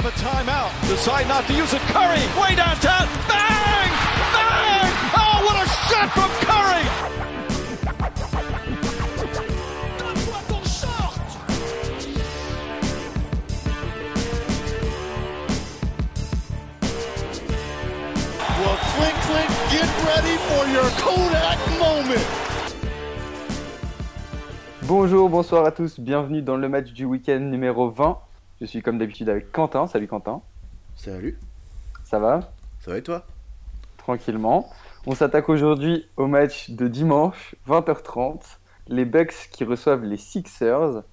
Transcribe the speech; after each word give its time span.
have 0.00 0.14
a 0.14 0.16
timeout. 0.16 0.70
Decide 0.88 1.28
not 1.28 1.46
to 1.46 1.52
use 1.52 1.72
it. 1.74 1.80
Curry, 1.92 2.24
way 2.40 2.54
downtown. 2.56 3.06
Bang! 3.28 3.90
Bang! 4.32 4.92
Oh, 5.12 5.36
what 5.44 5.56
a 5.60 5.68
shot 5.88 6.08
from 6.16 6.30
Curry! 6.48 6.84
Well, 18.58 18.78
Clink 18.94 19.16
Clink, 19.28 19.50
get 19.70 19.88
ready 20.08 20.36
for 20.48 20.62
your 20.72 20.88
Kodak 21.02 21.58
moment. 21.78 22.26
Bonjour, 24.82 25.28
bonsoir 25.28 25.66
à 25.66 25.70
tous, 25.70 26.00
bienvenue 26.00 26.42
dans 26.42 26.56
le 26.56 26.68
match 26.68 26.92
du 26.92 27.04
week-end 27.04 27.40
numéro 27.40 27.90
20. 27.90 28.29
Je 28.60 28.66
suis 28.66 28.82
comme 28.82 28.98
d'habitude 28.98 29.30
avec 29.30 29.52
Quentin. 29.52 29.86
Salut 29.86 30.06
Quentin, 30.06 30.42
Salut, 30.94 31.38
ça 32.04 32.18
va? 32.18 32.52
Ça 32.80 32.90
va 32.90 32.98
et 32.98 33.02
toi? 33.02 33.24
Tranquillement. 33.96 34.68
On 35.06 35.14
s'attaque 35.14 35.48
aujourd'hui 35.48 36.06
au 36.18 36.26
match 36.26 36.68
de 36.68 36.86
dimanche, 36.86 37.54
20h30. 37.66 38.58
Les 38.88 39.06
Bucks 39.06 39.48
qui 39.50 39.64
reçoivent 39.64 40.04
les 40.04 40.18
Sixers. 40.18 41.04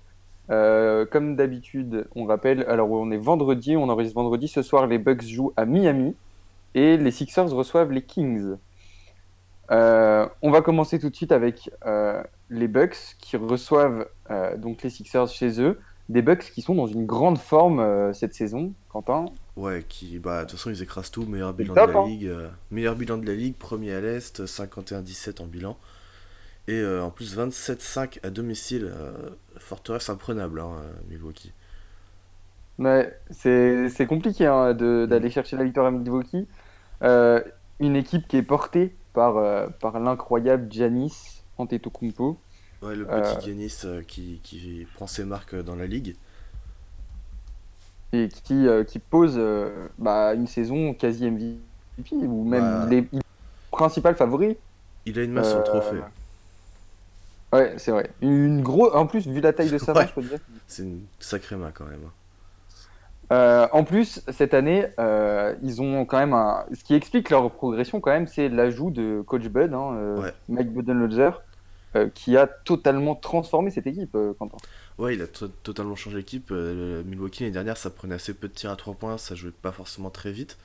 Euh, 0.50 1.06
comme 1.06 1.38
d'habitude, 1.38 2.10
on 2.16 2.26
rappelle, 2.26 2.66
alors 2.68 2.92
on 2.92 3.12
est 3.12 3.18
vendredi, 3.18 3.78
on 3.78 3.88
enregistre 3.88 4.16
vendredi. 4.16 4.50
Ce 4.50 4.62
soir, 4.62 4.86
les 4.86 4.98
Bucks 4.98 5.24
jouent 5.24 5.54
à 5.56 5.64
Miami 5.64 6.18
et 6.76 6.98
les 6.98 7.12
Sixers 7.12 7.50
reçoivent 7.50 7.94
les 7.94 8.02
Kings. 8.02 8.58
Euh, 9.72 10.28
on 10.42 10.52
va 10.52 10.62
commencer 10.62 11.00
tout 11.00 11.10
de 11.10 11.16
suite 11.16 11.32
avec 11.32 11.72
euh, 11.86 12.22
les 12.50 12.68
Bucks 12.68 13.16
qui 13.20 13.38
reçoivent 13.38 14.06
donc 14.58 14.84
les 14.84 14.90
Sixers 14.90 15.30
chez 15.30 15.62
eux. 15.62 15.80
Des 16.10 16.22
Bucks 16.22 16.52
qui 16.54 16.62
sont 16.62 16.74
dans 16.76 16.88
une 16.88 17.06
grande 17.06 17.38
forme 17.38 17.80
euh, 17.80 18.14
cette 18.14 18.34
saison, 18.34 18.74
Quentin. 18.90 19.26
Ouais, 19.58 19.84
qui, 19.90 20.20
bah, 20.20 20.46
de 20.46 20.50
toute 20.50 20.58
façon, 20.58 20.70
ils 20.70 20.82
écrasent 20.82 21.12
tout. 21.12 21.26
Meilleur 21.26 21.54
bilan 21.54 21.74
top, 21.76 21.88
de 21.90 21.94
la 21.94 22.00
hein. 22.00 22.08
ligue. 22.08 22.28
euh, 22.28 22.48
meilleur 22.72 22.96
bilan 22.96 23.18
de 23.18 23.26
la 23.26 23.34
ligue, 23.36 23.56
premier 23.58 23.94
à 23.94 24.00
l'Est, 24.00 24.46
51-17 24.46 25.42
en 25.42 25.48
bilan. 25.48 25.78
Et 26.70 26.80
euh, 26.80 27.04
en 27.04 27.10
plus, 27.10 27.38
27-5 27.38 28.20
à 28.24 28.30
domicile. 28.30 28.92
forteresse 29.58 30.10
imprenable, 30.10 30.62
hein, 30.62 30.76
Milwaukee. 31.10 31.52
Ouais, 32.80 33.18
c'est 33.32 34.06
compliqué 34.08 34.46
hein, 34.46 34.74
de- 34.74 35.08
d'aller 35.10 35.30
chercher 35.30 35.58
la 35.58 35.64
victoire 35.64 35.88
à 35.88 35.92
Milwaukee. 35.92 36.48
Une 37.02 37.96
équipe 37.96 38.28
qui 38.28 38.38
est 38.38 38.44
portée 38.44 38.96
par, 39.14 39.70
par 39.80 40.00
l'incroyable 40.00 40.72
Giannis 40.72 41.44
Antetokounmpo. 41.58 42.38
Ouais, 42.82 42.96
le 42.96 43.08
Euh. 43.12 43.22
petit 43.36 43.46
Giannis 43.48 43.82
euh, 43.86 44.02
qui, 44.08 44.40
qui 44.44 44.86
prend 44.96 45.08
ses 45.08 45.24
marques 45.26 45.54
euh, 45.56 45.64
dans 45.64 45.76
la 45.76 45.88
ligue. 45.88 46.16
et 48.14 48.30
qui, 48.30 48.68
euh, 48.68 48.84
qui 48.86 49.00
pose 49.00 49.36
euh, 49.38 49.88
bah, 49.98 50.34
une 50.34 50.48
saison 50.48 50.94
quasi 50.94 51.30
MVP, 51.30 52.14
ou 52.26 52.44
même 52.48 52.62
Bah. 52.90 52.96
est 52.96 53.06
il 53.12 53.20
est 53.20 53.22
principal 53.72 54.16
favori. 54.16 54.56
Il 55.06 55.20
a 55.20 55.24
une 55.24 55.34
main 55.34 55.44
sur 55.44 55.56
le 55.58 55.62
Euh, 55.62 55.66
trophée. 55.66 55.98
Ouais, 57.54 57.74
c'est 57.78 57.92
vrai. 57.92 58.10
Une 58.22 58.62
grosse, 58.62 58.94
en 58.94 59.08
plus, 59.08 59.28
vu 59.28 59.42
la 59.42 59.52
taille 59.54 59.70
de 59.70 59.78
sa 59.78 59.94
main, 59.94 60.02
Ouais. 60.02 60.08
je 60.08 60.14
peux 60.14 60.22
te 60.22 60.28
dire. 60.28 60.40
C'est 60.68 60.84
une 60.84 61.02
sacrée 61.20 61.56
main 61.58 61.72
quand 61.74 61.86
même. 61.86 62.00
hein. 62.06 62.12
Euh, 63.34 63.68
en 63.74 63.84
plus, 63.84 64.22
cette 64.32 64.54
année, 64.54 64.86
euh, 65.00 65.54
ils 65.62 65.82
ont 65.82 66.06
quand 66.06 66.18
même 66.18 66.34
un. 66.34 66.64
Ce 66.74 66.84
qui 66.86 66.94
explique 66.96 67.30
leur 67.30 67.52
progression, 67.52 68.00
quand 68.00 68.12
même, 68.12 68.28
c'est 68.28 68.48
l'ajout 68.48 68.90
de 68.90 69.22
Coach 69.28 69.44
Bud, 69.48 69.74
hein, 69.74 69.94
euh, 69.96 70.22
Ouais. 70.22 70.34
Mike 70.48 70.72
Budenholzer, 70.74 71.36
euh, 71.36 71.47
qui 72.14 72.38
a 72.38 72.48
totalement 72.48 73.16
transformé 73.16 73.72
cette 73.72 73.88
équipe, 73.88 74.16
euh, 74.16 74.34
Quentin. 74.34 74.60
Ouais, 74.98 75.14
il 75.16 75.22
a 75.22 75.28
to- 75.28 75.48
totalement 75.48 75.96
changé 75.96 76.18
l'équipe. 76.18 76.50
Euh, 76.52 77.04
Milwaukee 77.04 77.44
l'année 77.44 77.54
dernière, 77.54 77.78
ça 77.78 77.90
prenait 77.90 78.16
assez 78.16 78.34
peu 78.34 78.48
de 78.48 78.54
tirs 78.54 78.72
à 78.72 78.76
3 78.76 78.96
points, 78.96 79.18
ça 79.18 79.36
jouait 79.36 79.52
pas 79.52 79.72
forcément 79.72 80.10
très 80.10 80.32
vite. 80.32 80.58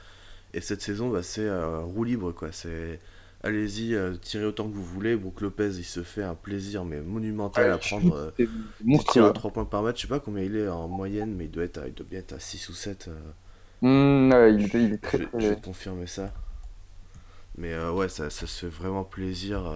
Et 0.54 0.60
cette 0.60 0.82
saison, 0.82 1.10
bah, 1.10 1.22
c'est 1.22 1.46
euh, 1.46 1.80
roue 1.80 2.04
libre, 2.04 2.32
quoi. 2.32 2.52
C'est 2.52 3.00
allez-y, 3.44 3.94
euh, 3.94 4.16
tirez 4.16 4.46
autant 4.46 4.68
que 4.68 4.74
vous 4.74 4.84
voulez. 4.84 5.16
Brook 5.16 5.40
Lopez, 5.42 5.70
il 5.78 5.84
se 5.84 6.02
fait 6.04 6.22
un 6.24 6.34
plaisir, 6.36 6.84
mais 6.84 7.00
monumental 7.02 7.70
à 7.70 7.78
prendre. 7.78 8.12
euh, 8.14 8.30
C'est 8.36 8.48
10 8.92 9.06
tirs 9.06 9.24
monstrueux. 9.24 9.26
à 9.26 9.32
3 9.32 9.52
points 9.52 9.64
par 9.66 9.82
match, 9.82 9.98
je 9.98 10.02
sais 10.02 10.08
pas 10.08 10.20
combien 10.20 10.44
il 10.44 10.56
est 10.56 10.68
en 10.68 10.88
moyenne, 10.88 11.34
mais 11.36 11.46
il 11.46 11.50
doit, 11.52 11.64
être 11.64 11.78
à, 11.78 11.88
il 11.88 11.94
doit 11.94 12.06
bien 12.10 12.20
être 12.20 12.34
à 12.34 12.40
6 12.40 12.68
ou 12.70 12.74
7. 12.74 13.08
euh, 13.08 13.14
Mmh, 13.82 14.30
ouais, 14.32 14.54
il, 14.54 14.62
est, 14.64 14.74
il 14.84 14.92
est 14.94 14.98
je, 15.02 15.16
très, 15.16 15.18
vais- 15.18 15.30
très- 15.30 15.38
je 15.38 15.48
vais 15.50 15.56
confirmer 15.56 16.06
ça. 16.08 16.32
Mais 17.56 17.72
euh, 17.72 17.92
ouais, 17.92 18.08
ça, 18.08 18.30
ça 18.30 18.46
se 18.46 18.66
fait 18.66 18.68
vraiment 18.68 19.04
plaisir. 19.04 19.66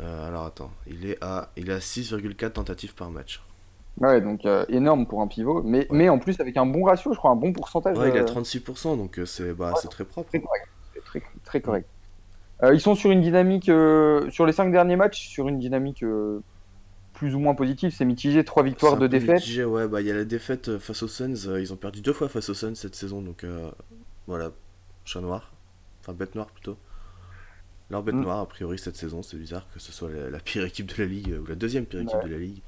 Euh. 0.00 0.28
Alors 0.28 0.44
attends, 0.46 0.70
il 0.86 1.06
est 1.06 1.18
à, 1.22 1.50
il 1.56 1.70
est 1.70 1.74
à 1.74 1.78
6,4 1.78 2.52
tentatives 2.52 2.94
par 2.94 3.10
match. 3.10 3.42
Ouais, 4.00 4.20
donc 4.20 4.44
euh, 4.44 4.66
énorme 4.68 5.06
pour 5.06 5.22
un 5.22 5.26
pivot, 5.26 5.62
mais, 5.62 5.86
mais 5.90 6.08
en 6.10 6.18
plus 6.18 6.38
avec 6.40 6.56
un 6.58 6.66
bon 6.66 6.84
ratio, 6.84 7.12
je 7.14 7.18
crois, 7.18 7.30
un 7.30 7.36
bon 7.36 7.52
pourcentage. 7.52 7.96
Ouais, 7.96 8.10
il 8.10 8.16
est 8.16 8.20
à 8.20 8.22
euh, 8.22 8.26
36%, 8.42 8.96
donc 8.98 9.18
c'est 9.24 9.54
bah, 9.54 9.72
c'est 9.80 9.88
très 9.88 10.04
propre. 10.04 10.28
Très 10.28 10.40
correct. 10.40 10.68
Très, 11.04 11.22
très 11.44 11.60
correct. 11.60 11.88
Euh, 12.62 12.74
ils 12.74 12.80
sont 12.80 12.94
sur 12.94 13.10
une 13.10 13.22
dynamique, 13.22 13.64
sur 13.64 14.46
les 14.46 14.52
cinq 14.52 14.70
derniers 14.70 14.96
matchs, 14.96 15.28
sur 15.28 15.48
une 15.48 15.58
dynamique 15.58 16.04
plus 17.14 17.34
ou 17.34 17.38
moins 17.38 17.54
positive. 17.54 17.90
C'est 17.94 18.04
mitigé, 18.04 18.44
trois 18.44 18.62
victoires, 18.62 18.92
C'est 18.92 18.96
un 18.96 19.00
deux 19.00 19.08
peu 19.08 19.18
défaites. 19.18 19.36
mitigé, 19.36 19.64
ouais, 19.64 19.88
bah 19.88 20.02
il 20.02 20.06
y 20.06 20.10
a 20.10 20.14
la 20.14 20.24
défaite 20.24 20.78
face 20.78 21.02
aux 21.02 21.08
Suns. 21.08 21.56
ils 21.58 21.72
ont 21.72 21.76
perdu 21.76 22.02
deux 22.02 22.12
fois 22.12 22.28
face 22.28 22.50
aux 22.50 22.54
Suns 22.54 22.74
cette 22.74 22.94
saison, 22.94 23.22
donc 23.22 23.46
voilà, 24.26 24.50
chat 25.06 25.22
noir, 25.22 25.52
enfin 26.00 26.12
bête 26.12 26.34
noire 26.34 26.48
plutôt. 26.48 26.76
Leur 27.90 28.02
bête 28.02 28.14
Mm. 28.16 28.20
noire 28.22 28.40
a 28.40 28.46
priori 28.46 28.78
cette 28.78 28.96
saison, 28.96 29.22
c'est 29.22 29.36
bizarre 29.36 29.66
que 29.72 29.78
ce 29.80 29.92
soit 29.92 30.10
la, 30.10 30.28
la 30.30 30.38
pire 30.40 30.64
équipe 30.64 30.86
de 30.86 31.02
la 31.02 31.08
ligue 31.08 31.30
euh, 31.32 31.38
ou 31.40 31.46
la 31.46 31.54
deuxième 31.54 31.84
pire 31.86 32.00
équipe 32.00 32.16
Ouais. 32.16 32.24
de 32.28 32.32
la 32.32 32.38
ligue. 32.38 32.60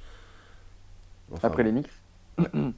Enfin, 1.33 1.49
après 1.49 1.63
les 1.65 1.73
Knicks. 1.73 1.91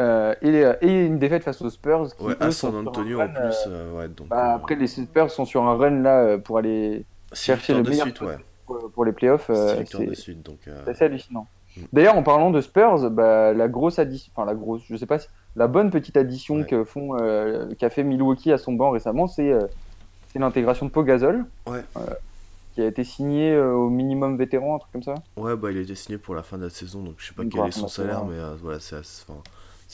Euh, 0.00 0.32
et, 0.42 0.62
et 0.86 1.06
une 1.06 1.18
défaite 1.18 1.42
face 1.42 1.60
aux 1.60 1.70
Spurs. 1.70 2.14
Qui, 2.16 2.22
Ouais, 2.22 2.34
eux, 2.34 2.36
à 2.44 2.50
San 2.52 2.72
Antonio 2.76 3.20
en 3.20 3.26
plus, 3.28 3.36
euh, 3.66 3.70
euh, 3.94 3.98
ouais, 3.98 4.08
donc. 4.08 4.28
bah, 4.28 4.52
euh, 4.52 4.54
après, 4.54 4.76
les 4.76 4.86
Spurs 4.86 5.28
sont 5.28 5.44
sur 5.44 5.64
un 5.64 5.74
run 5.76 6.02
là 6.02 6.20
euh, 6.20 6.38
pour 6.38 6.58
aller 6.58 7.04
chercher 7.32 7.74
le 7.74 7.82
meilleur 7.82 8.06
suite, 8.06 8.20
ouais. 8.20 8.36
pour, 8.64 8.92
pour 8.92 9.04
les 9.04 9.10
playoffs. 9.10 9.50
Euh, 9.50 9.82
c'est 9.84 9.96
euh, 10.68 10.84
assez 10.86 11.04
hallucinant. 11.04 11.48
Mm. 11.76 11.80
D'ailleurs, 11.92 12.16
en 12.16 12.22
parlant 12.22 12.52
de 12.52 12.60
Spurs, 12.60 13.10
bah, 13.10 13.52
la 13.52 13.66
grosse 13.66 13.98
addition, 13.98 14.30
enfin 14.36 14.46
la 14.46 14.54
grosse, 14.54 14.82
je 14.88 14.94
sais 14.94 15.06
pas, 15.06 15.18
si- 15.18 15.26
la 15.56 15.66
bonne 15.66 15.90
petite 15.90 16.16
addition 16.16 16.62
que 16.62 16.84
font, 16.84 17.18
euh, 17.20 17.66
qu'a 17.76 17.90
fait 17.90 18.04
Milwaukee 18.04 18.52
à 18.52 18.58
son 18.58 18.74
banc 18.74 18.90
récemment, 18.90 19.26
c'est 19.26 19.50
euh, 19.50 19.66
c'est 20.32 20.38
l'intégration 20.38 20.86
de 20.86 20.90
Pogazol. 20.90 21.44
Ouais. 21.66 21.84
euh, 21.96 22.00
qui 22.74 22.82
a 22.82 22.86
été 22.86 23.02
signé 23.02 23.52
euh, 23.52 23.72
au 23.72 23.90
minimum 23.90 24.36
vétéran, 24.36 24.76
un 24.76 24.78
truc 24.78 24.92
comme 24.92 25.02
ça. 25.02 25.14
Ouais, 25.36 25.56
bah 25.56 25.72
il 25.72 25.78
a 25.78 25.80
été 25.80 25.96
signé 25.96 26.16
pour 26.16 26.36
la 26.36 26.44
fin 26.44 26.58
de 26.58 26.64
la 26.64 26.70
saison, 26.70 27.02
donc 27.02 27.14
je 27.18 27.26
sais 27.26 27.34
pas 27.34 27.42
quel 27.44 27.66
est 27.66 27.70
son 27.72 27.88
salaire, 27.88 28.24
mais 28.24 28.36
euh, 28.38 28.54
voilà, 28.62 28.78
c'est 28.78 28.94
assez, 28.96 29.24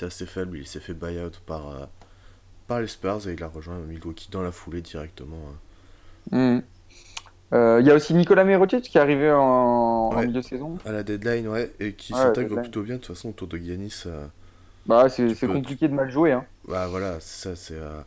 assez 0.02 0.26
faible. 0.26 0.58
Il 0.58 0.66
s'est 0.66 0.80
fait 0.80 0.92
buy-out 0.92 1.40
par, 1.46 1.88
par 2.68 2.80
les 2.82 2.86
Spurs 2.86 3.26
et 3.26 3.32
il 3.32 3.42
a 3.42 3.46
rejoint 3.48 3.78
Milwaukee 3.78 4.28
dans 4.30 4.42
la 4.42 4.52
foulée 4.52 4.82
directement. 4.82 5.38
hein. 6.32 6.58
Mm. 6.58 6.62
Euh, 7.54 7.78
Il 7.80 7.86
y 7.86 7.90
a 7.90 7.94
aussi 7.94 8.12
Nicolas 8.14 8.44
Mirotic 8.44 8.82
qui 8.84 8.98
est 8.98 9.00
arrivé 9.00 9.30
en, 9.30 9.38
en 9.40 10.16
Ouais. 10.16 10.26
milieu 10.26 10.40
de 10.40 10.46
saison. 10.46 10.76
À 10.84 10.92
la 10.92 11.02
deadline, 11.02 11.48
ouais, 11.48 11.72
et 11.80 11.92
qui 11.94 12.12
s'intègre 12.12 12.60
plutôt 12.60 12.82
bien 12.82 12.96
de 12.96 13.00
toute 13.00 13.14
façon 13.16 13.30
autour 13.30 13.48
de 13.48 13.56
Giannis. 13.56 14.02
euh, 14.06 14.26
Bah, 14.86 15.08
c'est 15.08 15.34
peux- 15.34 15.46
compliqué 15.48 15.88
de 15.88 15.94
mal 15.94 16.10
jouer. 16.10 16.32
Hein. 16.32 16.44
bah 16.68 16.86
voilà, 16.88 17.18
c'est 17.20 17.48
ça, 17.48 17.56
c'est. 17.56 17.74
euh, 17.78 18.02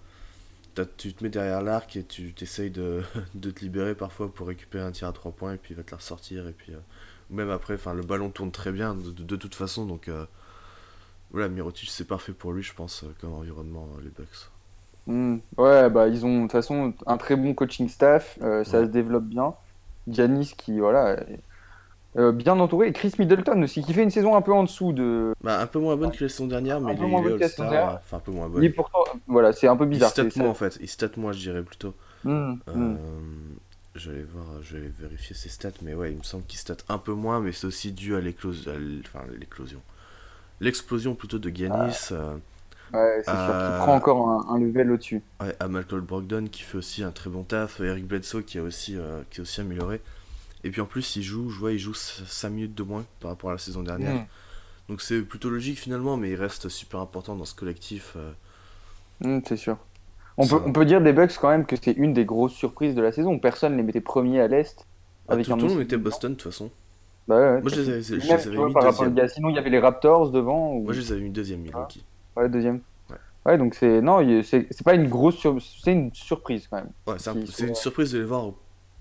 tu 0.86 1.14
te 1.14 1.24
mets 1.24 1.30
derrière 1.30 1.62
l'arc 1.62 1.96
et 1.96 2.04
tu 2.06 2.34
t'essayes 2.34 2.72
de, 2.72 3.04
de 3.36 3.52
te 3.52 3.62
libérer 3.62 3.96
parfois 3.96 4.34
pour 4.34 4.48
récupérer 4.48 4.84
un 4.86 4.92
tir 4.92 5.08
à 5.08 5.14
3 5.14 5.32
points 5.32 5.54
et 5.54 5.58
puis 5.58 5.74
il 5.74 5.78
va 5.78 5.84
te 5.84 5.92
la 5.92 5.98
ressortir. 5.98 6.48
Et 6.48 6.54
puis, 6.54 6.74
euh, 6.74 6.80
même 7.30 7.50
après, 7.50 7.76
enfin, 7.76 7.94
le 7.94 8.04
ballon 8.04 8.30
tourne 8.30 8.52
très 8.52 8.72
bien 8.72 8.96
de, 8.96 9.12
de- 9.12 9.24
de 9.24 9.36
toute 9.36 9.56
façon, 9.56 9.86
donc. 9.86 10.08
euh, 10.08 10.26
voilà, 11.32 11.48
Mirotic, 11.50 11.90
c'est 11.90 12.06
parfait 12.06 12.34
pour 12.34 12.52
lui, 12.54 12.64
je 12.64 12.74
pense, 12.74 13.04
euh, 13.04 13.16
comme 13.20 13.34
environnement, 13.34 13.88
euh, 13.98 14.02
les 14.02 14.10
Bucks. 14.10 14.50
Mm. 15.06 15.38
Ouais, 15.58 15.90
bah, 15.90 16.08
ils 16.08 16.26
ont 16.26 16.38
de 16.40 16.42
toute 16.44 16.52
façon 16.52 16.94
un 17.06 17.18
très 17.18 17.36
bon 17.36 17.54
coaching 17.54 17.88
staff, 17.88 18.38
euh, 18.42 18.64
ça 18.64 18.82
Ouais. 18.82 18.86
se 18.86 18.90
développe 18.90 19.26
bien. 19.26 19.56
Giannis 20.08 20.54
qui, 20.58 20.80
voilà, 20.80 21.18
euh, 22.18 22.32
bien 22.32 22.60
entouré. 22.60 22.88
Et 22.88 22.94
Chris 22.94 23.14
Middleton 23.20 23.62
aussi, 23.64 23.84
qui 23.84 23.94
fait 23.94 24.04
une 24.04 24.10
saison 24.12 24.36
un 24.36 24.42
peu 24.42 24.54
en 24.54 24.64
dessous 24.64 24.94
de. 24.94 25.34
Bah, 25.44 25.60
un 25.62 25.68
peu 25.68 25.80
moins 25.80 25.96
bonne 25.96 26.12
que 26.12 26.24
la 26.24 26.30
saison 26.30 26.48
dernière, 26.48 26.82
mais 26.82 26.94
Un 26.94 26.96
il 26.96 27.00
est, 27.04 27.38
il 27.38 27.44
All-Star. 27.44 27.72
euh, 27.74 27.96
Enfin, 27.96 28.18
un 28.18 28.20
peu 28.20 28.32
moins 28.32 28.48
Il 28.48 28.52
bonne. 28.52 28.64
est 28.64 28.70
pourtant, 28.70 29.04
voilà, 29.28 29.54
c'est 29.54 29.68
un 29.68 29.78
peu 29.78 29.86
Il 29.90 29.90
bizarre. 29.90 30.10
stat 30.12 30.24
c'est 30.30 30.36
moins 30.38 30.50
en 30.50 30.54
fait, 30.54 30.78
il 30.82 30.88
stat 30.90 31.10
moins, 31.18 31.32
je 31.32 31.40
dirais 31.40 31.64
plutôt. 31.64 31.96
Mm, 32.24 32.54
Euh, 32.70 32.74
mm. 32.76 32.98
Je 33.96 34.12
vais 34.12 34.24
voir, 34.24 34.62
je 34.62 34.78
vais 34.78 34.88
vérifier 35.00 35.36
ses 35.36 35.50
stats, 35.50 35.72
mais 35.82 35.94
ouais, 35.96 36.12
il 36.12 36.18
me 36.18 36.24
semble 36.24 36.46
qu'il 36.46 36.60
stat 36.60 36.78
un 36.90 37.00
peu 37.00 37.14
moins, 37.14 37.40
mais 37.40 37.52
c'est 37.52 37.66
aussi 37.68 37.92
dû 37.92 38.16
à 38.16 38.22
l'éclosion, 38.22 38.72
enfin 39.06 39.26
l'éclosion, 39.40 39.82
l'explosion 40.60 41.16
plutôt 41.16 41.40
de 41.40 41.50
Giannis, 41.50 42.10
euh, 42.12 42.38
Ouais, 42.94 43.22
c'est 43.30 43.38
sûr 43.40 43.56
Euh, 43.56 43.72
prend 43.72 43.96
encore 43.96 44.30
un, 44.30 44.56
un 44.56 44.60
level 44.60 44.92
au-dessus. 44.92 45.24
ouais, 45.42 45.56
à 45.60 45.68
Malcolm 45.68 46.06
Brogdon 46.06 46.48
qui 46.52 46.64
fait 46.64 46.78
aussi 46.78 47.04
un 47.04 47.12
très 47.12 47.30
bon 47.30 47.44
taf, 47.44 47.80
Eric 47.80 48.06
Bledsoe 48.08 48.44
qui 48.44 48.58
a 48.60 48.64
aussi, 48.64 48.96
euh, 48.98 49.22
qui 49.30 49.40
est 49.40 49.42
aussi 49.42 49.62
amélioré, 49.62 50.02
et 50.64 50.70
puis 50.70 50.82
en 50.82 50.86
plus 50.86 51.16
il 51.16 51.24
joue, 51.24 51.50
je 51.50 51.60
vois, 51.60 51.72
il 51.74 51.80
joue 51.80 51.94
5 51.94 52.50
minutes 52.50 52.76
de 52.76 52.84
moins 52.84 53.06
par 53.20 53.32
rapport 53.32 53.50
à 53.50 53.54
la 53.54 53.60
saison 53.60 53.84
dernière, 53.84 54.16
Mm. 54.16 54.26
donc 54.90 55.02
c'est 55.02 55.22
plutôt 55.22 55.50
logique 55.50 55.80
finalement, 55.80 56.18
mais 56.18 56.30
il 56.32 56.36
reste 56.36 56.70
super 56.70 57.00
important 57.00 57.36
dans 57.36 57.46
ce 57.46 57.56
collectif. 57.56 58.14
euh, 58.16 58.32
Mm, 59.22 59.40
c'est 59.48 59.58
sûr. 59.58 59.78
On 60.38 60.44
Ça- 60.44 60.58
peut, 60.58 60.64
on 60.68 60.72
peut 60.74 60.86
dire 60.86 61.02
des 61.02 61.12
Bucks 61.14 61.36
quand 61.42 61.50
même 61.50 61.66
que 61.66 61.76
c'est 61.76 61.94
une 61.94 62.14
des 62.14 62.26
grosses 62.26 62.54
surprises 62.54 62.94
de 62.94 63.02
la 63.02 63.12
saison. 63.12 63.40
Personne 63.40 63.72
ne 63.74 63.78
les 63.78 63.84
mettait 63.84 64.02
premiers 64.02 64.40
à 64.42 64.48
l'Est. 64.48 64.86
ah, 65.28 65.34
Avec 65.34 65.48
tout 65.48 65.56
le 65.56 65.64
monde 65.64 65.82
était 65.82 65.98
Boston 65.98 66.34
de 66.34 66.38
toute 66.38 66.52
façon. 66.52 66.70
Bah 67.28 67.38
ouais, 67.40 67.62
Moi 67.62 67.72
je 67.72 67.82
les 67.82 67.90
avais, 67.90 68.02
je 68.04 68.16
les 68.16 68.32
avais 68.32 68.56
vois, 68.56 68.68
mis 68.68 68.74
par 68.74 68.84
rapport 68.84 69.06
deuxième. 69.10 69.28
Sinon, 69.30 69.50
il 69.50 69.56
y 69.56 69.58
avait 69.58 69.70
les 69.72 69.80
Raptors 69.80 70.30
devant. 70.32 70.74
ou- 70.74 70.84
Moi 70.84 70.94
je 70.94 71.02
les 71.02 71.12
avais 71.12 71.22
mis 71.22 71.30
deuxième 71.32 71.62
Milwaukee. 71.62 72.06
Ouais, 72.36 72.48
deuxième. 72.48 72.82
Ouais. 73.46 73.58
Donc 73.58 73.74
c'est 73.76 74.02
non, 74.02 74.20
c'est 74.44 74.84
pas 74.86 74.94
une 74.94 75.10
grosse 75.10 75.36
sur... 75.38 75.58
c'est 75.62 75.92
une 75.94 76.14
surprise 76.14 76.68
quand 76.70 76.78
même. 76.78 76.92
Ouais, 77.08 77.16
c'est 77.18 77.32
un- 77.32 77.68
une 77.68 77.76
surprise 77.76 78.12
de 78.12 78.20
les 78.20 78.26
voir 78.26 78.46
au 78.46 78.58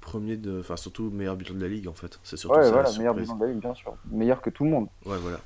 premier 0.07 0.37
de. 0.37 0.61
Enfin, 0.61 0.77
surtout 0.77 1.11
meilleur 1.11 1.37
bilan 1.37 1.55
de 1.55 1.61
la 1.61 1.69
ligue 1.69 1.89
en 1.89 1.93
fait. 1.95 2.19
C'est 2.23 2.37
surtout 2.37 2.57
Ouais, 2.57 2.65
ça 2.65 2.71
voilà, 2.73 2.91
la 2.91 2.99
meilleur 2.99 3.15
bilan 3.15 3.37
de 3.37 3.45
la 3.45 3.51
ligue, 3.53 3.61
bien 3.61 3.75
sûr, 3.75 3.95
meilleur 4.11 4.41
que 4.41 4.51
tout 4.51 4.65
le 4.65 4.71
monde. 4.71 4.87
Ouais, 5.05 5.17
voilà. 5.21 5.39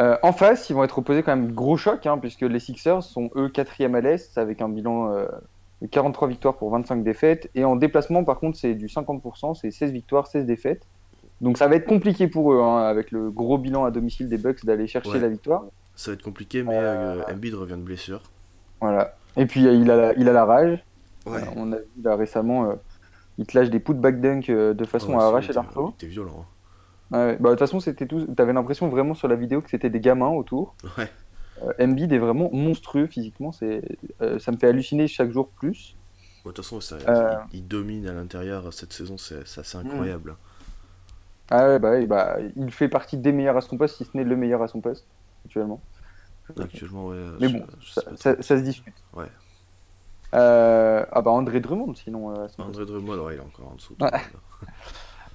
Euh, 0.00 0.16
en 0.22 0.32
face, 0.32 0.70
ils 0.70 0.74
vont 0.74 0.84
être 0.84 0.98
opposés 0.98 1.22
quand 1.24 1.34
même 1.34 1.50
gros 1.52 1.76
choc, 1.76 2.06
hein, 2.06 2.18
puisque 2.18 2.42
les 2.42 2.60
Sixers 2.60 3.02
sont 3.02 3.30
eux 3.34 3.48
quatrième 3.48 3.96
à 3.96 4.00
l'Est 4.00 4.38
avec 4.38 4.60
un 4.60 4.68
bilan 4.68 5.10
euh, 5.12 5.26
de 5.82 5.86
43 5.88 6.28
victoires 6.28 6.54
pour 6.56 6.70
25 6.70 7.02
défaites. 7.02 7.50
Et 7.56 7.64
en 7.64 7.74
déplacement, 7.74 8.22
par 8.22 8.38
contre, 8.38 8.56
c'est 8.58 8.74
du 8.74 8.86
50%, 8.86 9.54
c'est 9.60 9.72
16 9.72 9.90
victoires, 9.90 10.28
16 10.28 10.46
défaites. 10.46 10.82
Donc 11.40 11.58
ça 11.58 11.66
va 11.66 11.74
être 11.76 11.86
compliqué 11.86 12.28
pour 12.28 12.52
eux, 12.52 12.60
hein, 12.60 12.78
avec 12.84 13.10
le 13.10 13.30
gros 13.30 13.58
bilan 13.58 13.84
à 13.84 13.90
domicile 13.90 14.28
des 14.28 14.38
Bucks, 14.38 14.64
d'aller 14.64 14.86
chercher 14.86 15.10
Ouais. 15.10 15.20
la 15.20 15.28
victoire. 15.28 15.64
Ça 15.96 16.10
va 16.12 16.14
être 16.14 16.22
compliqué, 16.22 16.62
mais 16.62 16.76
euh, 16.78 17.22
Embiid 17.32 17.54
revient 17.54 17.72
de 17.76 17.82
blessure. 17.82 18.22
Voilà. 18.80 19.16
Et 19.36 19.46
puis 19.46 19.66
euh, 19.66 19.72
il 19.72 19.90
a 19.90 19.96
la, 19.96 20.12
il 20.14 20.28
a 20.28 20.32
la 20.32 20.44
rage. 20.44 20.84
Ouais. 21.26 21.38
Euh, 21.38 21.46
on 21.56 21.72
a 21.72 21.76
vu 21.76 21.82
là 22.04 22.14
récemment, 22.14 22.72
euh, 23.38 23.42
il 23.42 23.46
te 23.46 23.56
lâche 23.58 23.70
des 23.70 23.80
putback 23.80 24.20
dunk 24.20 24.48
euh, 24.50 24.74
de 24.74 24.84
façon 24.84 25.14
Ouais, 25.14 25.22
à 25.22 25.26
arracher 25.26 25.52
l'arceau. 25.52 25.88
il 25.90 25.94
était 26.04 26.06
violent. 26.06 26.44
Ouais, 27.10 27.36
bah, 27.40 27.50
de 27.50 27.54
toute 27.54 27.58
façon, 27.60 27.80
c'était 27.80 28.06
tout. 28.06 28.26
T'avais 28.34 28.52
l'impression 28.52 28.88
vraiment 28.88 29.14
sur 29.14 29.28
la 29.28 29.36
vidéo 29.36 29.62
que 29.62 29.70
c'était 29.70 29.90
des 29.90 30.00
gamins 30.00 30.28
autour. 30.28 30.74
hein. 30.84 30.88
Ouais. 30.98 31.08
Euh, 31.62 31.72
Embiid 31.84 32.12
est 32.12 32.18
vraiment 32.18 32.50
monstrueux 32.52 33.06
physiquement. 33.06 33.50
C'est, 33.50 33.82
euh, 34.22 34.38
ça 34.38 34.52
me 34.52 34.56
fait 34.58 34.68
halluciner 34.68 35.08
chaque 35.08 35.30
jour 35.32 35.48
plus. 35.48 35.96
De 36.44 36.50
toute 36.52 36.58
façon, 36.64 36.80
ça- 36.80 36.96
Euh. 37.08 37.34
il, 37.52 37.58
il 37.60 37.66
domine 37.68 38.06
à 38.08 38.12
l'intérieur 38.12 38.72
cette 38.72 38.92
saison, 38.92 39.18
c'est 39.18 39.46
c'est 39.46 39.60
assez 39.62 39.76
Mm. 39.78 39.86
incroyable. 39.86 40.36
Ah 41.50 41.66
ouais, 41.66 41.78
bah, 41.78 41.90
ouais, 41.92 42.06
bah, 42.06 42.36
il 42.56 42.70
fait 42.70 42.88
partie 42.88 43.16
des 43.16 43.32
meilleurs 43.32 43.56
à 43.56 43.60
son 43.62 43.76
poste, 43.78 43.96
si 43.96 44.04
ce 44.04 44.10
n'est 44.16 44.22
le 44.24 44.36
meilleur 44.36 44.62
à 44.62 44.68
son 44.68 44.80
poste 44.80 45.06
actuellement. 45.46 45.80
Actuellement, 46.60 47.06
ouais. 47.08 47.16
Mais 47.40 47.48
je- 47.48 47.56
bon, 47.58 47.66
je 47.80 47.92
ça, 47.92 48.02
ça- 48.16 48.42
ça 48.42 48.56
se 48.58 48.62
discute. 48.62 48.94
Ouais. 49.14 49.26
Euh, 50.34 51.04
ah 51.10 51.22
bah 51.22 51.30
André 51.30 51.60
Drummond 51.60 51.94
sinon. 51.94 52.32
euh, 52.38 52.46
André 52.58 52.84
Drummond, 52.84 53.18
ouais, 53.24 53.34
il 53.34 53.38
est 53.38 53.40
encore 53.40 53.72
en 53.72 53.74
dessous. 53.76 53.96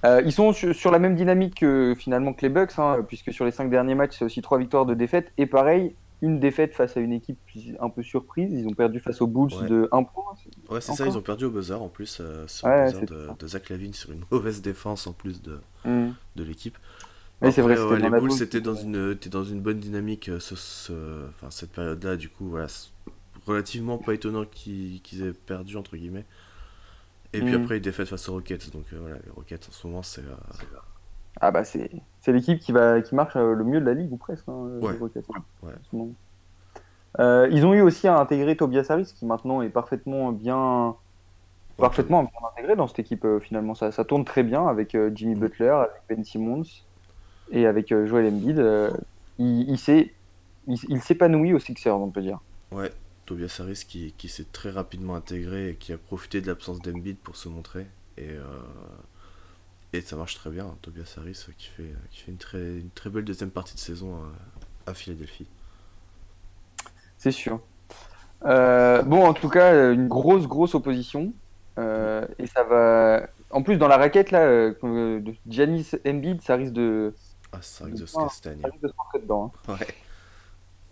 Euh, 0.04 0.20
ils 0.26 0.32
sont 0.32 0.52
sur, 0.52 0.74
sur 0.74 0.90
la 0.90 0.98
même 0.98 1.14
dynamique 1.16 1.60
que 1.60 1.94
finalement 1.96 2.34
que 2.34 2.42
les 2.42 2.50
Bucks, 2.50 2.72
hein, 2.78 2.98
puisque 3.08 3.32
sur 3.32 3.46
les 3.46 3.50
cinq 3.50 3.70
derniers 3.70 3.94
matchs, 3.94 4.16
c'est 4.18 4.24
aussi 4.26 4.42
trois 4.42 4.58
victoires 4.58 4.84
de 4.84 4.92
défaite. 4.92 5.32
Et 5.38 5.46
pareil, 5.46 5.94
une 6.20 6.40
défaite 6.40 6.74
face 6.74 6.98
à 6.98 7.00
une 7.00 7.14
équipe 7.14 7.38
un 7.80 7.88
peu 7.88 8.02
surprise. 8.02 8.52
Ils 8.52 8.66
ont 8.68 8.74
perdu 8.74 9.00
face 9.00 9.22
aux 9.22 9.26
Bulls 9.26 9.54
Ouais. 9.62 9.66
de 9.66 9.88
1 9.92 10.02
point. 10.02 10.24
Ouais, 10.68 10.82
c'est 10.82 10.92
ça, 10.92 11.06
ils 11.06 11.16
ont 11.16 11.22
perdu 11.22 11.46
au 11.46 11.50
buzzer 11.50 11.80
en 11.80 11.88
plus, 11.88 12.20
sur 12.46 12.68
Ouais, 12.68 12.92
le 12.92 13.06
de, 13.06 13.28
de 13.38 13.46
Zach 13.46 13.70
Lavine 13.70 13.94
sur 13.94 14.12
une 14.12 14.24
mauvaise 14.30 14.60
défense 14.60 15.06
en 15.06 15.14
plus 15.14 15.40
de, 15.40 15.58
Mm. 15.86 16.10
de 16.36 16.44
l'équipe. 16.44 16.76
Mais 17.40 17.50
c'est 17.50 17.62
vrai, 17.62 17.74
les 17.98 18.10
Bulls 18.10 18.30
c'était 18.32 18.60
dans 18.60 18.74
une, 18.74 19.14
dans 19.30 19.44
une 19.44 19.60
bonne 19.62 19.78
dynamique 19.78 20.30
ce, 20.38 20.54
cette 21.48 21.72
période-là, 21.72 22.16
du 22.16 22.28
coup, 22.28 22.50
voilà, 22.50 22.66
relativement 23.46 23.98
pas 23.98 24.14
étonnant 24.14 24.44
qu'ils 24.46 25.00
aient 25.22 25.32
perdu, 25.32 25.76
entre 25.76 25.96
guillemets. 25.96 26.26
Et 27.32 27.42
puis 27.42 27.54
Mm. 27.54 27.56
après, 27.56 27.76
ils 27.78 27.80
défaites 27.82 28.08
face 28.08 28.28
aux 28.28 28.34
Rockets, 28.34 28.70
donc 28.72 28.86
euh, 28.92 28.98
voilà, 29.00 29.16
les 29.24 29.30
Rockets 29.30 29.68
en 29.68 29.72
ce 29.72 29.86
moment, 29.86 30.02
c'est. 30.02 30.22
euh, 30.22 30.34
Ah 31.40 31.50
bah 31.50 31.64
c'est 31.64 31.90
c'est 32.20 32.32
l'équipe 32.32 32.58
qui 32.60 32.72
va 32.72 33.00
qui 33.02 33.14
marche 33.14 33.36
euh, 33.36 33.54
le 33.54 33.64
mieux 33.64 33.80
de 33.80 33.84
la 33.86 33.94
ligue 33.94 34.12
ou 34.12 34.16
presque. 34.16 34.48
hein, 34.48 34.80
Ouais. 34.80 34.92
les 34.92 34.98
Rockets, 34.98 35.26
hein, 35.34 35.44
Ouais. 35.62 35.72
en 35.72 35.84
ce 35.90 35.96
moment. 35.96 36.14
Euh, 37.20 37.48
ils 37.52 37.64
ont 37.64 37.74
eu 37.74 37.80
aussi 37.80 38.08
à 38.08 38.18
intégrer 38.18 38.56
Tobias 38.56 38.86
Harris 38.88 39.12
qui 39.16 39.24
maintenant 39.26 39.62
est 39.62 39.70
parfaitement 39.70 40.32
bien 40.32 40.96
parfaitement 41.78 42.22
bien 42.24 42.32
intégré 42.52 42.76
dans 42.76 42.88
cette 42.88 43.00
équipe 43.00 43.24
euh, 43.24 43.40
finalement 43.40 43.74
ça, 43.74 43.92
ça 43.92 44.04
tourne 44.04 44.24
très 44.24 44.42
bien 44.44 44.66
avec 44.68 44.94
euh, 44.94 45.10
Jimmy 45.14 45.34
Mm. 45.34 45.40
Butler, 45.40 45.68
avec 45.70 46.02
Ben 46.08 46.24
Simmons 46.24 46.64
et 47.50 47.66
avec 47.66 47.92
euh, 47.92 48.06
Joel 48.06 48.26
Embiid. 48.32 48.58
euh, 48.58 48.90
il 49.38 49.68
il 49.70 49.78
s'est 49.78 50.14
il, 50.68 50.78
il 50.88 51.02
s'épanouit 51.02 51.54
aux 51.54 51.58
Sixers 51.60 51.98
on 52.00 52.10
peut 52.10 52.22
dire. 52.22 52.40
Ouais, 52.72 52.92
Tobias 53.26 53.56
Harris 53.60 53.84
qui, 53.88 54.12
qui 54.18 54.28
s'est 54.28 54.46
très 54.52 54.70
rapidement 54.70 55.14
intégré 55.16 55.70
et 55.70 55.74
qui 55.76 55.92
a 55.92 55.98
profité 55.98 56.40
de 56.40 56.46
l'absence 56.46 56.80
d'Embiid 56.80 57.16
pour 57.18 57.36
se 57.36 57.48
montrer. 57.48 57.86
Et, 58.16 58.28
euh, 58.30 58.42
et 59.92 60.00
ça 60.00 60.16
marche 60.16 60.34
très 60.36 60.50
bien, 60.50 60.66
hein, 60.66 60.76
Tobias 60.82 61.14
Harris 61.18 61.46
euh, 61.48 61.52
qui 61.56 61.68
fait, 61.68 61.92
qui 62.10 62.20
fait 62.20 62.30
une, 62.32 62.38
très, 62.38 62.78
une 62.78 62.90
très 62.90 63.10
belle 63.10 63.24
deuxième 63.24 63.50
partie 63.50 63.74
de 63.74 63.80
saison 63.80 64.14
à, 64.86 64.90
à 64.90 64.94
Philadelphie. 64.94 65.46
C'est 67.18 67.32
sûr. 67.32 67.60
Euh, 68.44 69.02
bon, 69.02 69.24
en 69.24 69.32
tout 69.34 69.48
cas, 69.48 69.72
euh, 69.72 69.94
une 69.94 70.08
grosse, 70.08 70.46
grosse 70.46 70.74
opposition. 70.74 71.32
Euh, 71.78 72.26
et 72.38 72.46
ça 72.46 72.62
va. 72.64 73.28
En 73.50 73.62
plus, 73.62 73.78
dans 73.78 73.88
la 73.88 73.96
raquette, 73.96 74.30
là, 74.30 74.42
euh, 74.42 75.20
de 75.20 75.34
Giannis 75.48 75.90
Embiid, 76.06 76.42
ça 76.42 76.56
risque 76.56 76.72
de, 76.72 77.14
Ah, 77.52 77.62
ça 77.62 77.86
risque 77.86 77.98
de 78.00 78.06
se 78.06 78.18
Ah, 78.18 78.24
castagner. 78.24 78.62
ça 78.62 78.68
risque 78.68 78.82
de 78.82 78.88
se 78.88 78.94
rentrer 78.96 79.20
dedans. 79.20 79.52
hein. 79.68 79.72
Ouais. 79.80 79.94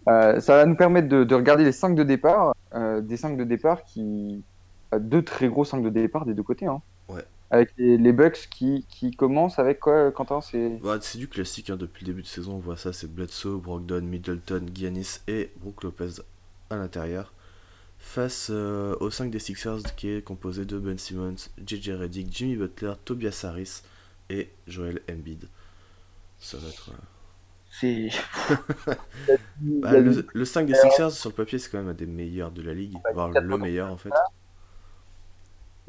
Euh, 0.09 0.41
ça 0.41 0.57
va 0.57 0.67
nous 0.67 0.77
permettre 0.77 1.09
de, 1.09 1.25
de 1.25 1.35
regarder 1.35 1.65
les 1.65 1.73
5 1.73 1.95
de 1.95 2.03
départ. 2.03 2.55
euh, 2.75 3.01
des 3.01 3.17
5 3.17 3.37
de 3.37 3.45
départ 3.45 3.85
qui. 3.85 4.43
euh, 4.95 4.99
Deux 4.99 5.23
très 5.23 5.49
gros 5.49 5.65
5 5.65 5.83
de 5.83 5.91
départ 5.91 6.27
des 6.27 6.35
deux 6.35 6.43
côtés. 6.43 6.67
Hein. 6.67 6.81
Ouais. 7.09 7.25
Avec 7.51 7.71
les, 7.77 7.99
les 7.99 8.13
Bucks 8.13 8.49
qui, 8.51 8.87
qui 8.89 9.11
commencent 9.13 9.59
avec 9.59 9.79
quoi, 9.81 10.11
Quentin? 10.13 10.41
C'est. 10.41 10.79
Bah, 10.83 10.99
c'est 11.01 11.19
du 11.19 11.29
classique 11.29 11.71
hein, 11.71 11.77
depuis 11.77 12.05
le 12.07 12.13
début 12.13 12.23
de 12.23 12.27
saison, 12.27 12.55
on 12.55 12.59
voit 12.59 12.77
ça, 12.79 12.93
c'est 12.93 13.13
Bledsoe, 13.13 13.59
Brogdon, 13.61 14.01
Middleton, 14.03 14.67
Giannis 14.75 15.21
et 15.29 15.53
Brook 15.61 15.85
Lopez 15.85 16.23
à 16.71 16.77
l'intérieur. 16.77 17.33
Face 17.99 18.49
euh, 18.51 18.97
aux 19.01 19.11
5 19.11 19.31
des 19.31 19.39
Sixers 19.39 19.83
qui 19.97 20.09
est 20.11 20.23
composé 20.23 20.65
de 20.65 20.79
Ben 20.79 20.99
Simmons, 20.99 21.37
JJ 21.65 21.91
Redick, 21.91 22.29
Jimmy 22.33 22.57
Butler, 22.57 22.95
Tobias 23.05 23.43
Harris 23.47 23.83
et 24.31 24.51
Joel 24.67 25.01
Embiid. 25.11 25.45
Ça 26.41 26.57
va 26.59 26.69
être... 26.69 26.91
C'est. 27.75 28.09
Bah, 29.61 29.99
le, 29.99 30.27
le 30.35 30.45
5 30.45 30.67
des 30.67 30.75
Sixers 30.75 31.13
sur 31.13 31.31
le 31.31 31.35
papier 31.37 31.59
c'est 31.59 31.71
quand 31.71 31.79
même 31.79 31.89
un 31.89 31.95
des 31.95 32.07
meilleurs 32.07 32.51
de 32.51 32.61
la 32.63 32.75
ligue, 32.75 32.97
voire 33.15 33.31
le 33.31 33.57
meilleur 33.59 33.91
en 33.91 33.97
fait. 33.97 34.11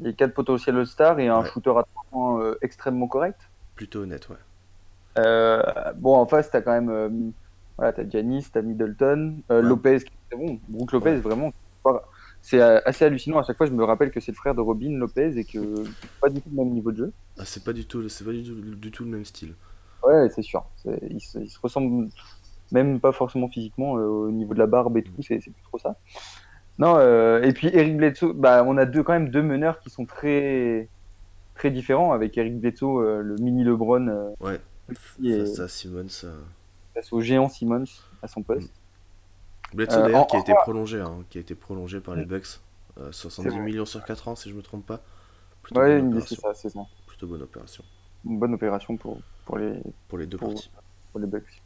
Il 0.00 0.06
y 0.06 0.08
a 0.08 0.12
4 0.12 0.32
potentiels 0.32 0.76
All-Star 0.76 1.18
et 1.20 1.28
un 1.28 1.40
Ouais. 1.42 1.48
shooter 1.48 1.70
à 1.70 1.82
3 1.82 2.04
points 2.10 2.40
euh, 2.42 2.58
extrêmement 2.62 3.06
correct. 3.08 3.40
Plutôt 3.74 4.00
honnête, 4.00 4.28
ouais. 4.28 4.36
Euh, 5.18 5.62
bon, 5.96 6.14
en 6.16 6.26
face, 6.26 6.50
t'as 6.50 6.62
quand 6.62 6.72
même. 6.72 6.88
euh, 6.90 7.08
voilà, 7.76 7.92
t'as 7.92 8.08
Giannis, 8.08 8.46
t'as 8.52 8.62
Middleton, 8.62 9.42
euh, 9.50 9.60
Ouais. 9.62 9.68
Lopez 9.68 9.98
qui 10.00 10.12
est 10.32 10.36
bon. 10.36 10.58
Brook 10.68 10.92
Lopez, 10.92 11.10
Ouais. 11.10 11.20
vraiment. 11.20 11.52
C'est 12.40 12.60
euh, 12.60 12.80
assez 12.84 13.04
hallucinant. 13.04 13.38
À 13.38 13.42
chaque 13.44 13.56
fois, 13.56 13.66
je 13.66 13.72
me 13.72 13.84
rappelle 13.84 14.10
que 14.10 14.20
c'est 14.20 14.32
le 14.32 14.36
frère 14.36 14.54
de 14.54 14.60
Robin 14.60 14.96
Lopez 14.98 15.36
et 15.38 15.44
que 15.44 15.84
c'est 15.84 16.10
pas 16.20 16.28
du 16.28 16.40
tout 16.40 16.50
le 16.50 16.56
même 16.56 16.72
niveau 16.72 16.92
de 16.92 16.96
jeu. 16.98 17.12
Ah, 17.38 17.44
c'est 17.44 17.64
pas 17.64 17.72
du 17.72 17.86
tout, 17.86 18.08
c'est 18.08 18.24
pas 18.24 18.32
du 18.32 18.42
tout, 18.44 18.54
du 18.54 18.90
tout 18.90 19.04
le 19.04 19.10
même 19.10 19.24
style. 19.24 19.54
Ouais, 20.06 20.28
c'est 20.30 20.42
sûr. 20.42 20.64
Ils 21.10 21.20
se, 21.20 21.38
ils 21.38 21.48
se 21.50 21.58
ressemblent 21.60 22.08
même 22.72 23.00
pas 23.00 23.12
forcément 23.12 23.48
physiquement 23.48 23.96
euh, 23.96 24.06
au 24.06 24.30
niveau 24.30 24.54
de 24.54 24.58
la 24.58 24.66
barbe 24.66 24.96
et 24.96 25.02
tout. 25.02 25.12
C'est 25.22 25.38
plus 25.38 25.62
trop 25.62 25.78
ça. 25.78 25.96
Non, 26.78 26.96
euh, 26.96 27.42
et 27.42 27.52
puis 27.52 27.68
Eric 27.72 27.96
Bledsoe, 27.96 28.32
bah, 28.34 28.64
on 28.66 28.76
a 28.76 28.84
deux, 28.84 29.02
quand 29.02 29.12
même 29.12 29.28
deux 29.28 29.42
meneurs 29.42 29.78
qui 29.80 29.90
sont 29.90 30.04
très, 30.06 30.88
très 31.54 31.70
différents 31.70 32.12
avec 32.12 32.36
Eric 32.36 32.58
Bledsoe, 32.58 33.00
euh, 33.00 33.22
le 33.22 33.36
mini 33.36 33.62
LeBron, 33.64 34.34
Ouais, 34.40 34.60
face 34.88 35.60
à 35.60 35.68
Simmons. 35.68 36.08
face 36.94 37.12
au 37.12 37.20
géant 37.20 37.48
Simmons 37.48 37.84
à 38.22 38.26
son 38.28 38.42
poste. 38.42 38.72
Bledsoe 39.72 39.98
Euh, 39.98 40.02
d'ailleurs 40.06 40.26
qui 40.26 40.36
a 40.36 40.40
été 40.40 40.52
prolongé, 40.54 41.00
hein, 41.00 41.18
qui 41.30 41.38
a 41.38 41.40
été 41.40 41.54
prolongé 41.54 42.00
par 42.00 42.16
les 42.16 42.24
Bucks. 42.24 42.60
Euh, 42.98 43.10
70 43.12 43.50
C'est 43.50 43.56
vrai. 43.56 43.64
millions 43.64 43.84
sur 43.86 44.04
4 44.04 44.28
ans 44.28 44.36
si 44.36 44.50
je 44.50 44.54
me 44.54 44.62
trompe 44.62 44.86
pas. 44.86 45.00
Plutôt, 45.62 45.80
Ouais, 45.80 46.02
c'est 46.26 46.34
ça, 46.36 46.54
c'est 46.54 46.68
ça. 46.70 46.80
Plutôt 47.06 47.26
bonne 47.26 47.42
opération 47.42 47.82
Une 48.24 48.38
bonne 48.38 48.54
opération 48.54 48.96
pour, 48.96 49.18
pour, 49.44 49.58
les, 49.58 49.74
pour 50.08 50.18
les 50.18 50.26
deux 50.26 50.38
Pour- 50.38 50.48
parties. 50.48 50.70
pour 51.12 51.20
les 51.20 51.26
Bucks. 51.26 51.62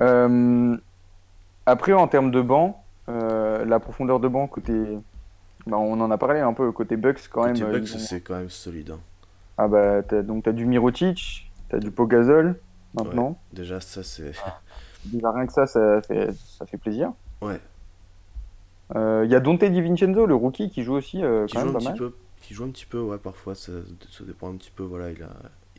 Euh, 0.00 0.76
après, 1.66 1.92
en 1.92 2.06
termes 2.08 2.30
de 2.30 2.40
banc, 2.40 2.84
euh, 3.08 3.64
la 3.64 3.80
profondeur 3.80 4.20
de 4.20 4.28
banc 4.28 4.46
côté. 4.46 4.72
bah, 5.66 5.76
on 5.78 6.00
en 6.00 6.10
a 6.10 6.18
parlé 6.18 6.40
un 6.40 6.52
peu 6.52 6.70
côté 6.72 6.96
Bucks 6.96 7.28
quand 7.30 7.42
Côté 7.48 7.62
même. 7.62 7.72
Bucks, 7.72 7.90
ils 7.94 8.00
c'est 8.00 8.20
quand 8.20 8.36
même 8.36 8.50
solide. 8.50 8.90
hein. 8.92 9.00
Ah 9.58 9.68
bah 9.68 10.00
donc 10.22 10.44
t'as 10.44 10.52
du 10.52 10.64
Mirotic, 10.64 11.50
t'as 11.68 11.78
du 11.78 11.90
Pogazol 11.90 12.58
maintenant. 12.94 13.38
Déjà, 13.52 13.80
ça 13.80 14.02
c'est. 14.02 14.32
Déjà 15.04 15.30
rien 15.32 15.46
que 15.46 15.52
ça, 15.52 15.66
ça 15.66 16.00
fait, 16.02 16.30
ça 16.32 16.64
fait 16.66 16.78
plaisir. 16.78 17.12
Ouais, 17.42 17.60
Il 18.94 19.30
y 19.30 19.34
a 19.34 19.40
Dante 19.40 19.64
DiVincenzo, 19.64 20.24
le 20.26 20.34
rookie, 20.34 20.70
qui 20.70 20.82
joue 20.82 20.94
aussi 20.94 21.22
euh, 21.22 21.46
qui 21.46 21.54
quand 21.56 21.60
joue, 21.60 21.66
même 21.66 21.76
un 21.76 21.78
pas 21.78 21.78
petit 21.80 21.88
mal. 21.90 21.98
peu, 21.98 22.14
qui 22.42 22.54
joue 22.54 22.64
un 22.64 22.70
petit 22.70 22.86
peu, 22.86 23.00
ouais, 23.00 23.18
parfois, 23.18 23.54
ça, 23.54 23.72
ça 24.10 24.24
dépend 24.24 24.50
un 24.50 24.56
petit 24.56 24.70
peu. 24.70 24.82
Voilà, 24.82 25.10
il, 25.10 25.22
a, 25.22 25.28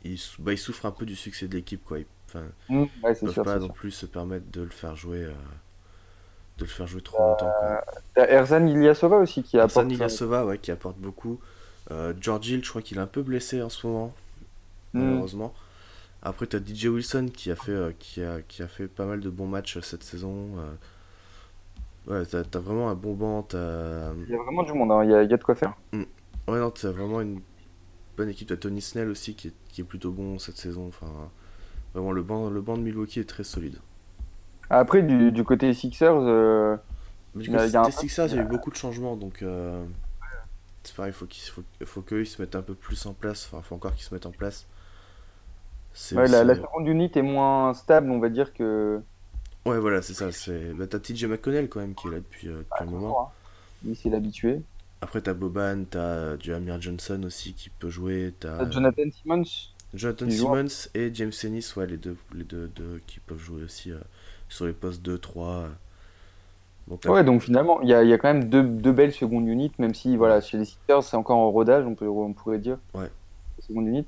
il, 0.04 0.18
bah, 0.38 0.52
il 0.52 0.58
souffre 0.58 0.86
un 0.86 0.90
peu 0.92 1.06
du 1.06 1.16
succès 1.16 1.48
de 1.48 1.54
l'équipe, 1.54 1.84
quoi. 1.84 1.98
Il- 2.00 2.06
Enfin, 2.28 2.44
Mmh, 2.70 2.84
ouais, 3.02 3.12
ils 3.12 3.16
c'est 3.16 3.26
peuvent 3.26 3.34
sûr. 3.34 3.44
pas 3.44 3.58
non 3.58 3.66
sûr. 3.66 3.74
plus 3.74 3.90
se 3.90 4.06
permettre 4.06 4.50
de 4.50 4.62
le 4.62 4.70
faire 4.70 4.96
jouer. 4.96 5.24
euh, 5.24 5.32
de 6.58 6.64
le 6.64 6.70
faire 6.70 6.86
jouer 6.86 7.00
trop 7.02 7.18
longtemps, 7.22 7.50
quoi. 7.58 7.84
T'as 8.14 8.26
Erzan 8.26 8.66
Ilyasova 8.66 9.16
aussi 9.18 9.42
qui 9.42 9.58
apporte. 9.58 9.70
Hassan 9.72 9.90
Ilyasova, 9.90 10.44
ouais, 10.46 10.58
qui 10.58 10.70
apporte 10.70 10.98
beaucoup. 10.98 11.40
Euh, 11.90 12.14
George 12.20 12.48
Hill, 12.48 12.64
je 12.64 12.70
crois 12.70 12.82
qu'il 12.82 12.98
est 12.98 13.00
un 13.00 13.06
peu 13.06 13.22
blessé 13.22 13.62
en 13.62 13.68
ce 13.68 13.86
moment, 13.86 14.14
Mm. 14.94 15.00
malheureusement. 15.00 15.54
Après, 16.22 16.46
tu 16.46 16.56
as 16.56 16.60
DJ 16.60 16.86
Wilson 16.88 17.28
qui 17.34 17.50
a, 17.50 17.56
fait, 17.56 17.72
euh, 17.72 17.92
qui, 17.98 18.22
a, 18.22 18.42
qui 18.42 18.62
a 18.62 18.68
fait 18.68 18.88
pas 18.88 19.06
mal 19.06 19.20
de 19.20 19.30
bons 19.30 19.46
matchs 19.48 19.78
euh, 19.78 19.82
cette 19.82 20.04
saison. 20.04 20.50
euh. 20.58 20.72
Ouais, 22.06 22.26
t'as 22.26 22.40
as 22.40 22.60
vraiment 22.60 22.90
un 22.90 22.94
bon 22.94 23.14
banc. 23.14 23.42
t'as- 23.42 24.12
Il 24.28 24.32
y 24.32 24.34
a 24.34 24.42
vraiment 24.42 24.62
du 24.64 24.72
monde, 24.72 24.90
hein, 24.92 25.04
il 25.04 25.10
y, 25.10 25.14
a, 25.14 25.22
il 25.22 25.30
y 25.30 25.34
a 25.34 25.36
de 25.36 25.44
quoi 25.44 25.54
faire. 25.54 25.74
Ouais, 26.48 26.58
non, 26.58 26.70
t'as 26.70 26.90
vraiment 26.90 27.20
une 27.20 27.40
bonne 28.16 28.28
équipe. 28.30 28.48
T'as 28.48 28.56
Tony 28.56 28.80
Snell 28.82 29.08
aussi 29.08 29.34
qui 29.34 29.48
est, 29.48 29.54
qui 29.68 29.80
est 29.82 29.84
plutôt 29.84 30.12
bon 30.12 30.38
cette 30.38 30.56
saison. 30.58 30.86
Enfin, 30.88 31.30
vraiment, 31.94 32.12
le 32.12 32.22
banc, 32.22 32.50
le 32.50 32.62
banc 32.62 32.78
de 32.78 32.82
Milwaukee 32.82 33.20
est 33.20 33.28
très 33.28 33.44
solide. 33.44 33.78
Après, 34.70 35.02
du, 35.02 35.30
du 35.32 35.44
côté 35.44 35.72
Sixers, 35.74 36.16
euh, 36.16 36.76
Mais 37.34 37.42
du 37.42 37.48
Il 37.48 37.52
y 37.52 37.56
a- 37.56 37.66
coup, 37.66 37.66
il 37.66 37.72
y 37.72 37.76
a 37.76 37.90
Sixers, 37.90 38.28
il 38.28 38.34
y 38.34 38.38
a 38.38 38.42
eu 38.42 38.44
beaucoup 38.46 38.70
de 38.70 38.76
changements, 38.76 39.16
donc 39.16 39.42
euh, 39.42 39.84
c'est 40.84 40.96
pareil, 40.96 41.12
faut 41.12 41.26
qu'ils 41.26 41.50
faut, 41.50 41.64
faut 41.84 42.02
qu'eux 42.02 42.22
ils 42.22 42.26
se 42.26 42.40
mettent 42.42 42.56
un 42.56 42.62
peu 42.62 42.74
plus 42.74 43.06
en 43.06 43.14
place. 43.14 43.48
Enfin, 43.52 43.62
faut 43.62 43.74
encore 43.76 43.94
qu'ils 43.94 44.04
se 44.06 44.14
mettent 44.14 44.26
en 44.26 44.32
place. 44.32 44.66
Ouais, 46.14 46.28
la, 46.28 46.44
la 46.44 46.54
seconde 46.54 46.86
unit 46.88 47.10
est 47.14 47.22
moins 47.22 47.74
stable, 47.74 48.10
on 48.10 48.18
va 48.18 48.28
dire 48.30 48.52
que. 48.54 49.02
Ouais, 49.66 49.78
voilà, 49.80 50.02
c'est 50.02 50.14
ça. 50.14 50.30
C'est 50.32 50.72
bah, 50.74 50.86
t'as 50.86 50.98
TJ 51.00 51.26
McConnell 51.26 51.68
quand 51.68 51.80
même 51.80 51.94
qui 51.96 52.06
est 52.08 52.10
là 52.10 52.18
depuis, 52.18 52.48
euh, 52.48 52.58
depuis 52.62 52.82
un 52.84 52.86
moment. 52.86 53.18
Lui, 53.82 53.94
c'est 53.94 54.10
l'habitué. 54.10 54.62
Après, 55.02 55.20
t'as 55.20 55.34
Boban, 55.34 55.84
t'as 55.90 55.98
euh, 55.98 56.36
du 56.36 56.54
Amir 56.54 56.80
Johnson 56.80 57.20
aussi 57.24 57.52
qui 57.54 57.68
peut 57.70 57.90
jouer. 57.90 58.32
T'as 58.40 58.62
Euh, 58.62 58.70
Jonathan 58.70 59.02
Simmons, 59.12 59.42
Jonathan. 59.92 60.30
Simmons 60.30 60.88
et 60.94 61.10
James 61.12 61.32
Ennis, 61.44 61.72
ouais, 61.76 61.86
les 61.86 61.96
deux, 61.98 62.16
les 62.34 62.44
deux, 62.44 62.68
deux 62.68 63.00
qui 63.06 63.18
peuvent 63.20 63.38
jouer 63.38 63.62
aussi 63.64 63.90
euh, 63.90 63.98
sur 64.48 64.64
les 64.66 64.72
postes 64.72 65.02
2, 65.02 65.18
3. 65.18 65.48
euh. 65.48 65.68
Bon, 66.86 66.96
t'as- 66.96 67.10
Ouais, 67.10 67.24
donc 67.24 67.42
finalement, 67.42 67.80
il 67.82 67.88
y 67.88 67.94
a, 67.94 68.02
y 68.04 68.12
a 68.12 68.18
quand 68.18 68.32
même 68.32 68.48
deux, 68.48 68.62
deux 68.62 68.92
belles 68.92 69.12
secondes 69.12 69.46
units, 69.48 69.72
même 69.78 69.92
si 69.94 70.16
voilà, 70.16 70.40
chez 70.40 70.56
les 70.58 70.64
Sixers, 70.64 71.02
c'est 71.02 71.16
encore 71.16 71.38
en 71.38 71.50
rodage, 71.50 71.84
on, 71.84 71.94
peut, 71.94 72.08
on 72.08 72.32
pourrait 72.32 72.58
dire. 72.58 72.78
Ouais. 72.94 73.10
Seconde 73.60 73.88
unit. 73.88 74.04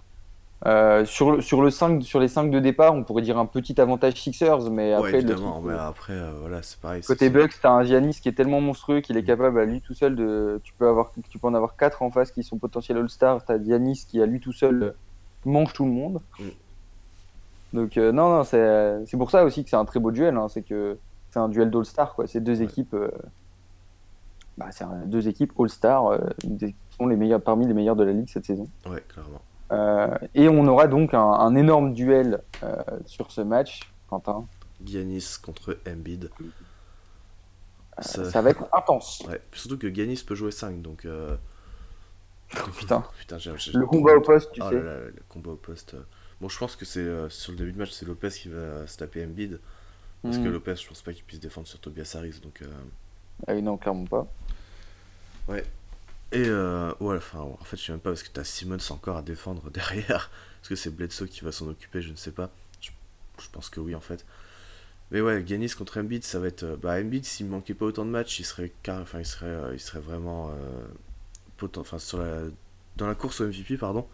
Euh, 0.67 1.05
sur, 1.05 1.33
le, 1.33 1.41
sur, 1.43 1.61
le 1.61 1.69
5, 1.71 2.03
sur 2.03 2.21
les 2.21 2.29
5 2.29 2.51
de 2.51 2.59
départ, 2.59 2.95
on 2.95 3.05
pourrait 3.05 3.21
dire 3.23 3.37
un 3.39 3.45
petit 3.45 3.79
avantage 3.81 4.15
Sixers, 4.15 4.71
mais 4.71 4.91
ouais, 4.91 4.95
après, 4.95 5.13
le 5.13 5.19
évidemment, 5.19 5.53
truc, 5.61 5.65
mais 5.67 5.75
euh, 5.75 5.89
après, 5.89 6.13
euh, 6.15 6.31
voilà, 6.41 6.63
c'est 6.63 6.81
pareil. 6.81 7.03
côté 7.03 7.29
Bucks, 7.29 7.53
t'as 7.61 7.71
un 7.73 7.85
Giannis 7.85 8.19
qui 8.23 8.31
est 8.31 8.33
tellement 8.33 8.63
monstrueux 8.63 9.01
qu'il 9.01 9.17
est 9.19 9.25
capable 9.25 9.61
à 9.61 9.67
lui 9.67 9.83
tout 9.83 9.93
seul 9.93 10.17
de. 10.17 10.61
Tu 10.65 10.73
peux, 10.73 10.89
avoir, 10.89 11.13
tu 11.29 11.39
peux 11.39 11.47
en 11.49 11.55
avoir 11.55 11.77
4 11.77 12.01
en 12.03 12.11
face 12.11 12.31
qui 12.31 12.43
sont 12.43 12.57
potentiels 12.57 12.97
All-Star. 12.97 13.45
T'as 13.45 13.63
Giannis 13.63 14.07
qui, 14.09 14.23
à 14.23 14.27
lui 14.27 14.41
tout 14.41 14.53
seul, 14.55 14.83
euh, 14.83 14.91
mange 15.45 15.73
tout 15.75 15.85
le 15.85 15.91
monde. 15.93 16.21
Mm. 16.41 16.45
Donc, 17.75 17.97
euh, 17.99 18.13
non, 18.13 18.31
non, 18.31 18.45
c'est 18.45 19.17
pour 19.19 19.31
ça 19.31 19.45
aussi 19.45 19.65
que 19.65 19.71
c'est 19.71 19.77
un 19.77 19.85
très 19.85 20.01
beau 20.01 20.13
duel. 20.13 20.37
hein, 20.37 20.47
c'est 20.49 20.63
que 20.63 20.97
c'est 21.31 21.41
un 21.41 21.49
duel 21.51 21.71
d'All-Star, 21.71 22.15
quoi. 22.15 22.27
C'est 22.27 22.41
deux 22.41 22.61
Ouais. 22.61 22.65
équipes. 22.65 22.95
euh, 22.95 23.11
bah, 24.57 24.69
c'est 24.71 24.87
deux 25.07 25.27
équipes 25.29 25.53
All-Star 25.59 26.07
euh, 26.07 26.19
qui 26.41 26.75
sont 26.97 27.07
les 27.07 27.17
meilleurs, 27.17 27.43
parmi 27.43 27.67
les 27.67 27.75
meilleurs 27.75 27.97
de 27.97 28.05
la 28.05 28.13
ligue 28.13 28.29
cette 28.29 28.47
saison. 28.47 28.69
Ouais, 28.89 29.03
clairement. 29.09 29.43
Euh, 29.75 30.17
et 30.35 30.49
on 30.49 30.67
aura 30.67 30.87
donc 30.87 31.15
un, 31.15 31.21
un 31.21 31.55
énorme 31.57 31.93
duel 31.95 32.43
euh, 32.63 32.77
sur 33.07 33.31
ce 33.33 33.41
match, 33.41 33.81
Quentin. 34.09 34.47
Giannis 34.85 35.37
contre 35.43 35.79
Embiid. 35.89 36.31
Ça- 38.01 38.31
Ça 38.31 38.43
va 38.43 38.51
être 38.51 38.65
intense. 38.73 39.23
Ouais, 39.29 39.41
surtout 39.53 39.79
que 39.79 39.93
Giannis 39.93 40.23
peut 40.27 40.35
jouer 40.35 40.51
5, 40.51 40.83
donc. 40.83 41.05
euh, 41.05 41.37
Putain. 42.77 43.05
Putain, 43.19 43.39
j'ai- 43.39 43.57
j'ai- 43.57 43.73
Le 43.73 43.87
combat 43.87 44.15
au 44.15 44.21
poste, 44.21 44.53
tu 44.53 44.61
Oh 44.63 44.69
sais. 44.69 44.75
là 44.77 44.83
là, 44.83 44.99
le 45.07 45.23
combat 45.29 45.51
au 45.53 45.57
poste. 45.57 45.95
euh. 45.95 46.03
Bon, 46.41 46.49
je 46.49 46.59
pense 46.59 46.77
que 46.77 46.85
c'est 46.85 47.01
euh, 47.01 47.29
sur 47.31 47.53
le 47.53 47.59
début 47.59 47.73
de 47.73 47.79
match, 47.79 47.91
c'est 47.93 48.05
Lopez 48.07 48.29
qui 48.31 48.49
va 48.49 48.87
se 48.87 48.97
taper 48.97 49.25
Embiid. 49.25 49.61
Parce 50.23 50.37
que 50.39 50.43
Mm. 50.49 50.53
Lopez, 50.53 50.77
je 50.77 50.89
pense 50.89 51.03
pas 51.03 51.13
qu'il 51.13 51.25
puisse 51.25 51.41
défendre 51.41 51.67
sur 51.67 51.79
Tobias 51.81 52.15
Harris. 52.17 52.41
Donc, 52.43 52.63
euh, 52.63 52.67
Ah 53.47 53.53
oui, 53.55 53.63
non, 53.63 53.77
clairement 53.77 54.07
pas. 54.07 54.27
Et 56.33 56.45
euh, 56.49 56.93
ouais, 57.01 57.17
enfin, 57.17 57.41
en 57.41 57.65
fait, 57.65 57.77
je 57.77 57.85
sais 57.85 57.93
même 57.93 58.01
pas 58.01 58.11
parce 58.11 58.23
que 58.23 58.31
t'as 58.33 58.45
Simmons 58.45 58.79
encore 58.91 59.17
à 59.19 59.23
défendre 59.23 59.71
derrière. 59.73 60.31
Est-ce 60.63 60.69
que 60.71 60.77
c'est 60.77 60.91
Bledsoe 60.91 61.27
qui 61.29 61.45
va 61.45 61.53
s'en 61.53 61.69
occuper? 61.69 62.03
Je 62.03 62.11
ne 62.11 62.17
sais 62.17 62.33
pas. 62.33 62.51
Je, 62.81 62.91
je 63.41 63.49
pense 63.51 63.71
que 63.71 63.81
oui, 63.81 63.95
en 63.95 64.01
fait. 64.01 64.25
Mais 65.13 65.21
ouais, 65.23 65.45
Giannis 65.47 65.71
contre 65.79 66.01
Embiid, 66.01 66.25
ça 66.25 66.41
va 66.41 66.49
être. 66.49 66.65
euh, 66.65 66.77
Bah, 66.77 67.01
Embiid, 67.01 67.25
s'il 67.27 67.49
manquait 67.49 67.75
pas 67.75 67.87
autant 67.87 68.05
de 68.07 68.11
matchs, 68.11 68.41
il 68.41 68.45
serait, 68.45 68.73
car... 68.85 69.01
enfin, 69.03 69.21
il 69.21 69.27
serait, 69.27 69.47
euh, 69.47 69.75
il 69.75 69.81
serait 69.81 70.01
vraiment. 70.01 70.51
euh, 70.51 70.87
poten- 71.59 71.81
Enfin, 71.81 71.99
sur 71.99 72.19
la... 72.19 72.43
dans 72.97 73.07
la 73.09 73.15
course 73.15 73.41
au 73.41 73.47
MVP, 73.47 73.77
pardon. 73.79 74.07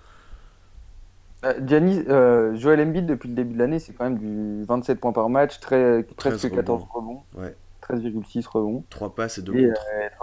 Euh, 1.45 1.55
Giannis, 1.67 2.05
euh, 2.09 2.55
Joel 2.57 2.81
Embiid 2.83 3.07
depuis 3.07 3.29
le 3.29 3.35
début 3.35 3.55
de 3.55 3.59
l'année, 3.59 3.79
c'est 3.79 3.95
quand 3.95 4.05
même 4.05 4.19
du 4.19 4.65
27 4.67 5.01
points 5.01 5.13
par 5.13 5.31
match, 5.31 5.59
très, 5.61 6.03
presque 6.17 6.51
13 6.51 6.51
14 6.51 6.85
rebonds, 6.93 7.23
Ouais. 7.35 7.57
13,6 7.81 8.47
rebonds. 8.47 8.85
3 8.91 9.15
passes 9.15 9.39
et 9.39 9.43
2 9.43 9.55
Et, 9.55 9.71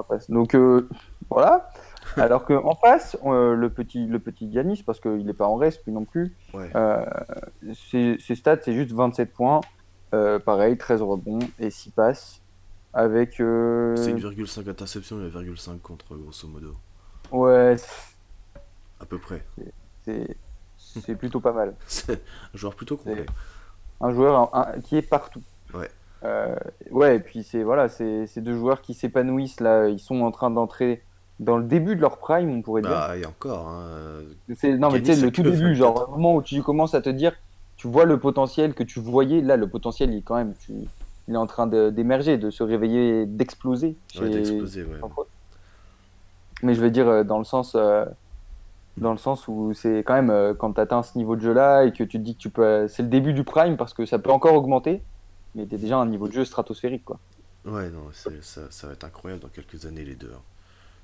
passes. 0.07 0.29
Donc 0.29 0.55
voilà. 1.29 1.69
Alors 2.15 2.45
qu'en 2.45 2.75
face, 2.75 3.17
euh, 3.25 3.53
le 3.55 3.69
petit 3.69 4.05
le 4.07 4.19
petit 4.19 4.51
Giannis, 4.51 4.81
parce 4.83 4.99
qu'il 4.99 5.25
n'est 5.25 5.33
pas 5.33 5.47
en 5.47 5.55
reste 5.55 5.83
lui 5.85 5.91
non 5.93 6.05
plus, 6.05 6.35
Ouais. 6.53 6.69
euh, 6.75 7.05
ses, 7.73 8.17
ses 8.19 8.35
stats 8.35 8.61
c'est 8.61 8.73
juste 8.73 8.91
27 8.93 9.33
points, 9.33 9.61
euh, 10.13 10.39
pareil, 10.39 10.77
13 10.77 11.01
rebonds 11.01 11.39
et 11.59 11.69
6 11.69 11.91
passes. 11.91 12.41
Avec. 12.93 13.33
C'est 13.33 13.43
1,5 13.43 14.67
interception 14.69 15.19
et 15.21 15.29
1,5 15.29 15.79
contre, 15.81 16.15
grosso 16.15 16.47
modo. 16.47 16.73
Ouais, 17.31 17.75
À 18.99 19.05
peu 19.05 19.19
près. 19.19 19.43
c'est 20.05 21.15
plutôt 21.15 21.39
pas 21.41 21.51
mal. 21.51 21.75
C'est 21.87 22.13
un 22.53 22.57
joueur 22.57 22.73
plutôt 22.75 22.97
complet. 22.97 23.25
un 24.01 24.11
joueur 24.11 24.55
un- 24.55 24.61
un- 24.75 24.79
qui 24.81 24.95
est 24.97 25.01
partout. 25.01 25.43
Ouais. 25.73 25.89
Ouais, 26.91 27.17
et 27.17 27.19
puis 27.19 27.43
c'est 27.43 27.61
voilà, 27.63 27.87
deux 28.37 28.55
joueurs 28.57 28.81
qui 28.81 28.93
s'épanouissent 28.93 29.59
là. 29.59 29.87
Ils 29.89 29.99
sont 29.99 30.21
en 30.21 30.31
train 30.31 30.49
d'entrer 30.49 31.03
dans 31.39 31.57
le 31.57 31.63
début 31.65 31.95
de 31.95 32.01
leur 32.01 32.17
prime, 32.17 32.49
on 32.49 32.61
pourrait 32.61 32.81
Bah, 32.81 33.15
et 33.17 33.25
encore. 33.25 33.67
Hein, 33.67 33.81
euh, 33.89 34.21
dire. 34.47 34.57
C'est 34.59 34.77
non 34.77 34.89
mais 34.91 35.01
tu 35.01 35.13
sais 35.13 35.21
le 35.21 35.31
tout 35.31 35.43
début, 35.43 35.73
24. 35.73 35.75
genre 35.75 36.09
au 36.09 36.11
moment 36.13 36.35
où 36.35 36.41
tu 36.41 36.61
commences 36.63 36.93
à 36.95 37.01
te 37.01 37.09
dire, 37.09 37.33
tu 37.75 37.87
vois 37.87 38.05
le 38.05 38.19
potentiel 38.19 38.73
que 38.73 38.83
tu 38.83 38.99
voyais. 38.99 39.41
Là, 39.41 39.55
le 39.57 39.69
potentiel, 39.69 40.11
il 40.11 40.17
est 40.17 40.21
quand 40.23 40.35
même, 40.35 40.53
tu- 40.59 40.73
il 41.27 41.33
est 41.33 41.37
en 41.37 41.45
train 41.45 41.67
d'émerger, 41.67 42.37
de, 42.37 42.49
se 42.49 42.63
réveiller, 42.63 43.25
d'exploser. 43.25 43.87
ouais, 43.89 43.95
chez- 44.07 44.29
d'exploser, 44.29 44.83
ouais. 44.83 44.99
sans 44.99 45.09
faute. 45.09 45.27
Mais 46.63 46.73
je 46.73 46.81
veux 46.81 46.89
dire 46.89 47.07
euh, 47.07 47.23
dans 47.23 47.37
le 47.37 47.43
sens, 47.43 47.75
euh, 47.75 48.03
dans 48.97 49.11
le 49.11 49.17
sens 49.17 49.47
où 49.47 49.73
c'est 49.73 49.99
quand 49.99 50.15
même 50.15 50.31
euh, 50.31 50.55
quand 50.55 50.73
tu 50.73 50.81
atteins 50.81 51.03
ce 51.03 51.17
niveau 51.17 51.35
de 51.35 51.41
jeu 51.41 51.53
là 51.53 51.83
et 51.83 51.91
que 51.91 52.03
tu 52.03 52.17
te 52.17 52.23
dis 52.23 52.33
que 52.33 52.39
tu 52.39 52.49
peux, 52.49 52.87
c'est 52.87 53.03
le 53.03 53.09
début 53.09 53.33
du 53.33 53.43
prime 53.43 53.77
parce 53.77 53.93
que 53.93 54.07
ça 54.07 54.17
peut 54.17 54.31
encore 54.31 54.55
augmenter, 54.55 55.03
mais 55.53 55.67
t'es 55.67 55.77
déjà 55.77 55.99
à 55.99 56.01
un 56.01 56.07
niveau 56.07 56.27
de 56.27 56.33
jeu 56.33 56.45
stratosphérique 56.45 57.05
quoi. 57.05 57.19
Ouais, 57.65 57.89
non, 57.89 58.09
ça 58.13 58.87
va 58.87 58.93
être 58.93 59.03
incroyable 59.03 59.43
dans 59.43 59.49
quelques 59.49 59.85
années, 59.85 60.03
les 60.05 60.15
deux. 60.15 60.31
hein. 60.33 60.41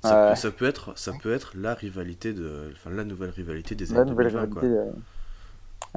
Ça, 0.03 0.17
peut, 0.17 0.35
ça, 0.35 0.51
peut 0.51 0.65
être, 0.65 0.97
ça 0.97 1.13
peut 1.13 1.33
être 1.33 1.55
la 1.57 1.73
rivalité 1.73 2.33
de. 2.33 2.71
Enfin, 2.73 2.89
la 2.91 3.03
nouvelle 3.05 3.29
rivalité 3.31 3.75
des 3.75 3.93
années 3.93 4.03
nouvelle 4.05 4.29
2020, 4.29 4.47
quoi. 4.47 4.63
rivalité. 4.63 4.67
euh, 4.67 4.91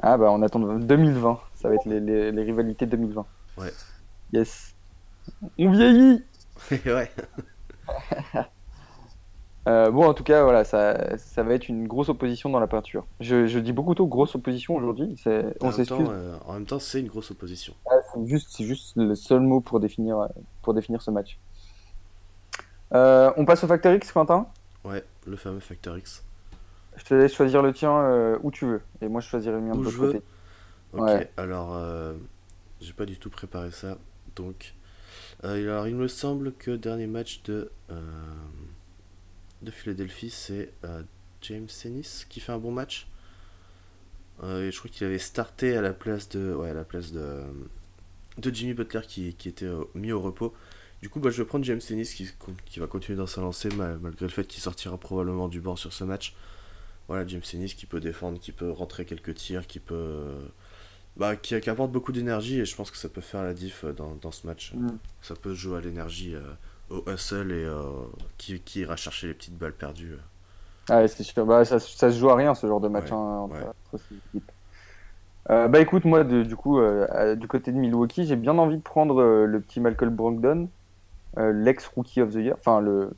Ah 0.01 0.17
bah 0.17 0.31
on 0.31 0.41
attend 0.41 0.59
2020, 0.59 1.39
ça 1.55 1.69
va 1.69 1.75
être 1.75 1.85
les, 1.85 1.99
les, 1.99 2.31
les 2.31 2.43
rivalités 2.43 2.85
2020. 2.85 3.25
Ouais. 3.57 3.73
Yes. 4.33 4.75
On 5.59 5.71
vieillit. 5.71 6.23
ouais. 6.85 7.11
Euh, 9.67 9.91
bon 9.91 10.05
en 10.07 10.13
tout 10.13 10.23
cas 10.23 10.43
voilà, 10.43 10.63
ça, 10.63 11.17
ça 11.17 11.43
va 11.43 11.53
être 11.53 11.67
une 11.67 11.87
grosse 11.87 12.07
opposition 12.07 12.49
dans 12.49 12.59
la 12.61 12.67
peinture. 12.67 13.05
Je, 13.19 13.47
je 13.47 13.59
dis 13.59 13.73
beaucoup 13.73 13.95
trop 13.95 14.07
grosse 14.07 14.33
opposition 14.35 14.75
aujourd'hui. 14.75 15.15
On 15.59 15.71
même, 15.71 15.71
s'excuse. 15.71 16.07
temps, 16.07 16.09
euh, 16.09 16.37
en 16.45 16.53
même 16.53 16.65
temps, 16.65 16.79
c'est 16.79 17.01
une 17.01 17.07
grosse 17.09 17.31
opposition. 17.31 17.75
Ah, 17.89 17.95
c'est 18.13 18.25
juste, 18.27 18.61
juste 18.63 18.95
le 18.95 19.15
seul 19.15 19.41
mot 19.41 19.59
pour 19.61 19.79
définir, 19.81 20.29
pour 20.61 20.73
définir 20.73 21.01
ce 21.01 21.11
match. 21.11 21.37
Euh, 22.93 23.31
on 23.37 23.45
passe 23.45 23.63
au 23.63 23.67
Factor 23.67 23.93
X, 23.93 24.11
Quentin. 24.11 24.47
Ouais, 24.83 25.03
le 25.25 25.35
fameux 25.35 25.59
Factor 25.59 25.97
X. 25.97 26.23
Je 26.95 27.03
te 27.03 27.13
laisse 27.13 27.33
choisir 27.33 27.61
le 27.61 27.73
tien 27.73 27.91
euh, 27.95 28.37
où 28.43 28.51
tu 28.51 28.65
veux. 28.65 28.81
Et 29.01 29.07
moi, 29.07 29.21
je 29.21 29.27
choisirai 29.27 29.55
le 29.55 29.61
mien 29.61 29.75
de 29.75 29.83
l'autre 29.83 29.97
côté. 29.97 30.21
Ok, 30.93 31.01
Ouais. 31.01 31.31
alors. 31.37 31.75
euh, 31.75 32.13
J'ai 32.81 32.93
pas 32.93 33.05
du 33.05 33.17
tout 33.19 33.29
préparé 33.29 33.71
ça. 33.71 33.97
Donc. 34.35 34.73
alors, 35.43 35.87
il 35.87 35.95
me 35.95 36.07
semble 36.07 36.53
que 36.53 36.71
le 36.71 36.77
dernier 36.77 37.07
match 37.07 37.41
de. 37.43 37.69
de 39.61 39.71
Philadelphie, 39.71 40.29
c'est 40.29 40.71
James 41.41 41.67
Ennis 41.85 42.25
qui 42.29 42.39
fait 42.39 42.51
un 42.51 42.57
bon 42.59 42.71
match. 42.71 43.07
Et 44.43 44.71
je 44.71 44.77
crois 44.77 44.89
qu'il 44.91 45.05
avait 45.07 45.17
starté 45.19 45.75
à 45.75 45.81
la 45.81 45.93
place 45.93 46.29
de. 46.29 46.53
Ouais, 46.53 46.69
à 46.69 46.73
la 46.73 46.83
place 46.83 47.11
de. 47.11 47.41
De 48.37 48.53
Jimmy 48.53 48.75
Butler 48.75 49.01
qui, 49.07 49.33
qui 49.33 49.49
était 49.49 49.69
mis 49.95 50.11
au 50.11 50.21
repos. 50.21 50.53
Du 51.01 51.09
coup, 51.09 51.19
bah, 51.19 51.29
je 51.29 51.41
vais 51.41 51.47
prendre 51.47 51.63
James 51.65 51.79
Ennis 51.91 52.13
qui, 52.15 52.27
qui 52.65 52.79
va 52.79 52.87
continuer 52.87 53.17
dans 53.17 53.27
sa 53.27 53.41
lancée 53.41 53.69
mal- 53.69 53.99
malgré 54.01 54.25
le 54.25 54.31
fait 54.31 54.45
qu'il 54.45 54.61
sortira 54.61 54.97
probablement 54.97 55.47
du 55.47 55.61
banc 55.61 55.75
sur 55.75 55.93
ce 55.93 56.03
match. 56.03 56.35
Voilà, 57.07 57.25
James 57.27 57.43
Ennis 57.53 57.75
qui 57.75 57.85
peut 57.85 57.99
défendre, 57.99 58.39
qui 58.39 58.51
peut 58.51 58.71
rentrer 58.71 59.05
quelques 59.05 59.35
tirs, 59.35 59.67
qui 59.67 59.79
peut. 59.79 60.25
Bah, 61.17 61.35
qui, 61.35 61.59
qui 61.59 61.69
apporte 61.69 61.91
beaucoup 61.91 62.11
d'énergie 62.11 62.59
et 62.59 62.65
je 62.65 62.75
pense 62.75 62.91
que 62.91 62.97
ça 62.97 63.09
peut 63.09 63.21
faire 63.21 63.43
la 63.43 63.53
diff 63.53 63.83
euh, 63.85 63.93
dans, 63.93 64.15
dans 64.21 64.31
ce 64.31 64.45
match. 64.47 64.73
Mm. 64.75 64.87
Ça 65.21 65.35
peut 65.35 65.53
jouer 65.53 65.77
à 65.79 65.81
l'énergie, 65.81 66.35
euh, 66.35 66.41
au 66.89 67.03
hustle 67.11 67.51
et 67.51 67.65
euh, 67.65 67.81
qui, 68.37 68.59
qui 68.61 68.81
ira 68.81 68.95
chercher 68.95 69.27
les 69.27 69.33
petites 69.33 69.57
balles 69.57 69.73
perdues. 69.73 70.15
Ah, 70.89 70.97
ouais, 71.01 71.07
c'est 71.07 71.23
sûr. 71.23 71.45
Bah, 71.45 71.65
ça, 71.65 71.79
ça 71.79 72.11
se 72.11 72.17
joue 72.17 72.29
à 72.29 72.35
rien 72.35 72.55
ce 72.55 72.65
genre 72.67 72.79
de 72.79 72.87
match 72.87 73.11
Ouais, 73.11 73.11
hein, 73.11 73.15
entre, 73.41 73.55
ouais. 73.55 73.63
entre 73.65 74.03
ces 74.09 74.15
équipes. 74.15 74.51
Euh, 75.49 75.67
bah 75.69 75.79
écoute, 75.79 76.03
moi, 76.05 76.23
de- 76.23 76.43
du 76.43 76.55
coup, 76.55 76.79
euh, 76.79 77.35
du 77.35 77.47
côté 77.47 77.71
de 77.71 77.77
Milwaukee, 77.77 78.25
j'ai 78.25 78.35
bien 78.35 78.57
envie 78.57 78.77
de 78.77 78.81
prendre 78.81 79.21
euh, 79.21 79.45
le 79.45 79.61
petit 79.61 79.79
Malcolm 79.79 80.13
Brogdon, 80.15 80.69
euh, 81.37 81.51
l'ex-rookie 81.53 82.21
of 82.21 82.31
the 82.31 82.35
year, 82.37 82.55
enfin, 82.59 82.79
le, 82.81 83.11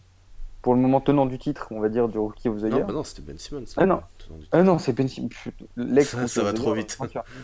pour 0.61 0.73
le 0.75 0.81
moment 0.81 0.99
tenant 1.01 1.25
du 1.25 1.37
titre, 1.39 1.67
on 1.71 1.79
va 1.79 1.89
dire, 1.89 2.07
du 2.09 2.17
rookie 2.17 2.49
of 2.49 2.57
the 2.61 2.65
Non, 2.65 2.77
year. 2.77 2.87
bah 2.87 2.93
non, 2.93 3.03
c'était 3.03 3.21
Ben 3.21 3.37
Simmons. 3.37 3.63
Ah 3.77 3.85
non. 3.85 4.01
du 4.29 4.45
Ah 4.51 4.61
non, 4.63 4.77
c'est 4.77 4.93
Ben 4.93 5.07
Simmons. 5.07 5.29
L'ex 5.77 6.09
Ça- 6.09 6.27
ça 6.27 6.43
va 6.43 6.53
trop 6.53 6.73
vite. 6.73 6.97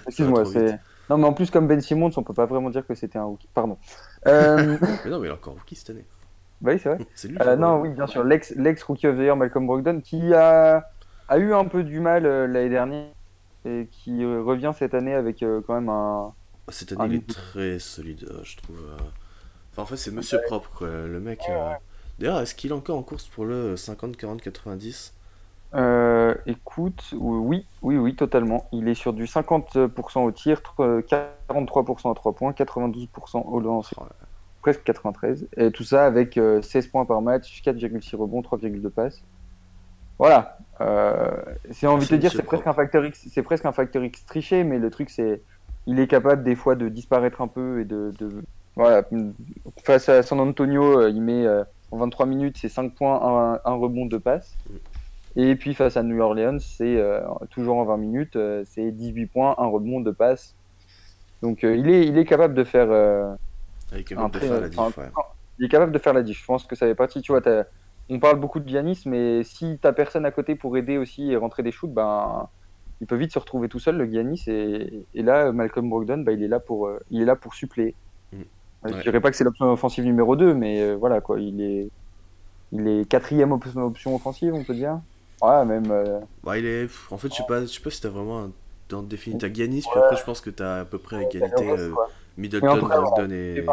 Excuse-moi, 0.08 0.46
c'est. 0.46 0.80
Non, 1.10 1.18
mais 1.18 1.26
en 1.26 1.34
plus, 1.34 1.52
comme 1.52 1.68
Ben 1.68 1.80
Simmons, 1.82 2.12
on 2.18 2.24
peut 2.24 2.34
pas 2.34 2.46
vraiment 2.48 2.70
dire 2.72 2.86
que 2.86 2.96
c'était 2.96 3.18
un 3.20 3.26
rookie. 3.26 3.48
Pardon. 3.54 3.78
Euh... 4.28 4.78
Mais 5.06 5.12
non, 5.12 5.20
mais 5.20 5.28
il 5.28 5.30
est 5.30 5.34
encore 5.34 5.54
rookie 5.54 5.76
cette 5.76 5.92
année. 5.92 6.04
bah 6.60 6.72
oui, 6.74 6.80
c'est 6.82 6.90
vrai. 6.90 6.98
C'est 7.14 7.28
lui. 7.28 7.38
Euh, 7.42 7.56
non, 7.56 7.80
oui, 7.80 7.90
bien 7.90 8.08
sûr. 8.08 8.24
L'ex, 8.24 8.52
l'ex 8.56 8.82
rookie 8.82 9.06
of 9.06 9.16
the 9.18 9.20
year, 9.20 9.36
Malcolm 9.38 9.68
Brogdon, 9.68 10.02
qui 10.02 10.34
a, 10.34 10.90
a 11.30 11.38
eu 11.38 11.54
un 11.54 11.66
peu 11.66 11.84
du 11.84 12.00
mal 12.00 12.26
euh, 12.26 12.48
l'année 12.48 12.70
dernière 12.70 13.06
et 13.66 13.88
qui 13.92 14.26
revient 14.26 14.72
cette 14.76 14.96
année 14.96 15.14
avec 15.14 15.46
quand 15.68 15.76
même 15.76 15.90
un, 15.90 16.34
Cette 16.70 16.94
année, 16.94 17.06
il 17.06 17.16
est 17.18 17.28
très 17.28 17.78
solide, 17.78 18.28
je 18.42 18.58
trouve. 18.58 18.78
Enfin, 19.76 19.84
en 19.84 19.86
fait, 19.86 19.98
c'est 19.98 20.12
monsieur 20.12 20.40
propre, 20.48 20.70
quoi. 20.74 20.88
Le 20.88 21.20
mec. 21.20 21.42
D'ailleurs, 22.18 22.40
est-ce 22.40 22.56
qu'il 22.56 22.72
est 22.72 22.74
encore 22.74 22.98
en 22.98 23.04
course 23.04 23.28
pour 23.28 23.44
le 23.44 23.76
50, 23.76 24.16
40, 24.16 24.42
90 24.42 25.14
euh, 25.74 26.34
écoute, 26.46 27.14
oui, 27.18 27.66
oui, 27.82 27.98
oui, 27.98 28.16
totalement. 28.16 28.70
Il 28.72 28.88
est 28.88 28.94
sur 28.94 29.12
du 29.12 29.26
50% 29.26 30.20
au 30.24 30.32
tir, 30.32 30.62
43% 30.78 32.12
à 32.12 32.16
3 32.16 32.34
points, 32.34 32.52
92% 32.52 33.44
au 33.46 33.60
lancer, 33.60 33.96
presque 34.62 34.84
93. 34.84 35.48
Et 35.58 35.72
tout 35.72 35.84
ça 35.84 36.06
avec 36.06 36.36
16 36.36 36.40
euh, 36.40 36.90
points 36.90 37.06
par 37.06 37.22
match, 37.22 37.62
4,6 37.62 38.16
rebonds, 38.16 38.42
3,2 38.42 38.90
passes. 38.90 39.22
Voilà. 40.18 40.60
Euh, 40.80 41.32
c'est 41.72 41.88
envie 41.88 42.06
de 42.06 42.10
te 42.10 42.16
dire, 42.16 42.32
c'est 42.32 42.44
presque 42.44 42.68
un 42.68 42.74
facteur 42.74 43.06
X, 43.06 43.28
c'est 43.30 43.44
presque 43.44 43.66
un 43.66 43.74
facteur 43.74 44.04
X 44.04 44.26
triché, 44.26 44.64
mais 44.64 44.80
le 44.80 44.90
truc 44.90 45.10
c'est, 45.10 45.42
il 45.88 46.00
est 46.00 46.08
capable 46.08 46.44
des 46.44 46.56
fois 46.56 46.76
de 46.76 46.88
disparaître 46.88 47.42
un 47.42 47.48
peu 47.48 47.82
et 47.82 47.86
de, 47.86 48.14
voilà. 48.76 49.04
Face 49.84 50.10
à 50.10 50.22
San 50.24 50.40
Antonio, 50.40 51.02
euh, 51.02 51.10
il 51.10 51.22
met 51.22 51.46
en 51.92 51.98
23 51.98 52.26
minutes, 52.26 52.58
c'est 52.60 52.70
5 52.70 52.94
points, 52.94 53.60
un, 53.64 53.74
rebond, 53.74 54.06
de 54.06 54.18
passe. 54.18 54.56
Mm. 54.70 54.76
Et 55.38 55.56
puis 55.56 55.74
face 55.74 55.98
à 55.98 56.04
New 56.04 56.20
Orleans, 56.22 56.60
c'est 56.60 56.98
euh, 56.98 57.22
toujours 57.50 57.78
en 57.78 57.86
20 57.86 57.98
minutes, 57.98 58.36
euh, 58.38 58.64
c'est 58.66 58.92
18 58.92 59.26
points, 59.26 59.56
un 59.58 59.66
rebond, 59.66 60.00
de 60.00 60.12
passe. 60.12 60.56
Donc 61.42 61.64
euh, 61.64 61.76
il, 61.76 61.90
est, 61.90 62.08
il 62.08 62.18
est 62.18 62.26
capable 62.26 62.54
de 62.54 62.64
faire. 62.64 62.88
il 63.92 64.00
est 64.00 64.04
capable 64.04 64.34
de 64.34 64.40
faire 64.40 64.62
la 64.62 64.70
diff, 64.70 65.00
Il 65.60 65.66
est 65.66 65.70
capable 65.70 65.92
de 65.92 66.00
faire 66.00 66.14
la 66.14 66.24
diff. 66.24 66.40
Je 66.40 66.46
pense 66.46 66.64
que 66.64 66.76
ça 66.76 66.86
fait 66.86 66.96
partie. 66.96 67.22
Tu 67.22 67.34
vois, 67.34 67.42
on 68.10 68.20
parle 68.20 68.40
beaucoup 68.40 68.62
de 68.62 68.70
Giannis, 68.70 69.04
mais 69.06 69.44
si 69.44 69.78
t'as 69.82 69.92
personne 69.92 70.26
à 70.26 70.32
côté 70.32 70.56
pour 70.56 70.78
aider 70.78 70.98
aussi 70.98 71.32
et 71.32 71.36
rentrer 71.36 71.64
des 71.64 71.72
shoots, 71.72 71.92
ben 71.92 72.48
il 73.02 73.08
peut 73.08 73.18
vite 73.18 73.34
se 73.34 73.40
retrouver 73.40 73.68
tout 73.68 73.80
seul 73.80 73.98
le 73.98 74.10
Giannis 74.10 74.46
et, 74.48 75.06
et 75.14 75.22
là 75.22 75.52
Malcolm 75.52 75.90
Brogdon, 75.90 76.20
ben, 76.20 76.32
il 76.32 76.44
est 76.44 76.48
là 76.48 76.62
pour 76.62 76.90
il 77.12 77.22
est 77.22 77.26
là 77.26 77.36
pour 77.36 77.54
suppléer. 77.54 77.94
Mm. 78.32 78.44
Je 78.86 79.02
dirais 79.02 79.20
pas 79.20 79.32
que 79.32 79.38
c'est 79.38 79.44
l'option 79.44 79.72
offensive 79.72 80.06
numéro 80.06 80.36
2, 80.36 80.54
mais 80.54 80.94
voilà 80.96 81.22
quoi, 81.22 81.40
il 81.40 81.62
est 81.62 81.90
il 82.72 82.88
est 82.88 83.10
quatrième 83.10 83.52
option 83.52 84.16
offensive, 84.16 84.54
on 84.54 84.64
peut 84.64 84.74
dire. 84.74 85.00
Ouais, 85.42 85.66
même. 85.66 85.92
Euh, 85.92 86.20
ouais, 86.44 86.60
il 86.60 86.66
est. 86.66 86.90
En 87.12 87.18
fait, 87.18 87.30
je 87.30 87.36
sais 87.36 87.44
pas, 87.48 87.62
je 87.62 87.68
sais 87.68 87.82
pas 87.82 87.90
si 87.90 88.02
t'as 88.02 88.10
vraiment 88.10 88.40
un 88.40 88.52
dans 88.90 89.02
défini. 89.02 89.38
T'as 89.38 89.52
Giannis, 89.52 89.84
puis 89.90 90.00
après, 90.00 90.16
je 90.16 90.24
pense 90.24 90.42
que 90.42 90.50
t'as 90.50 90.82
à 90.82 90.86
peu 90.86 90.98
près 90.98 91.24
égalité 91.24 91.70
euh, 91.70 91.92
Middleton, 92.38 92.78
Brogdon 92.78 93.32
et. 93.32 93.66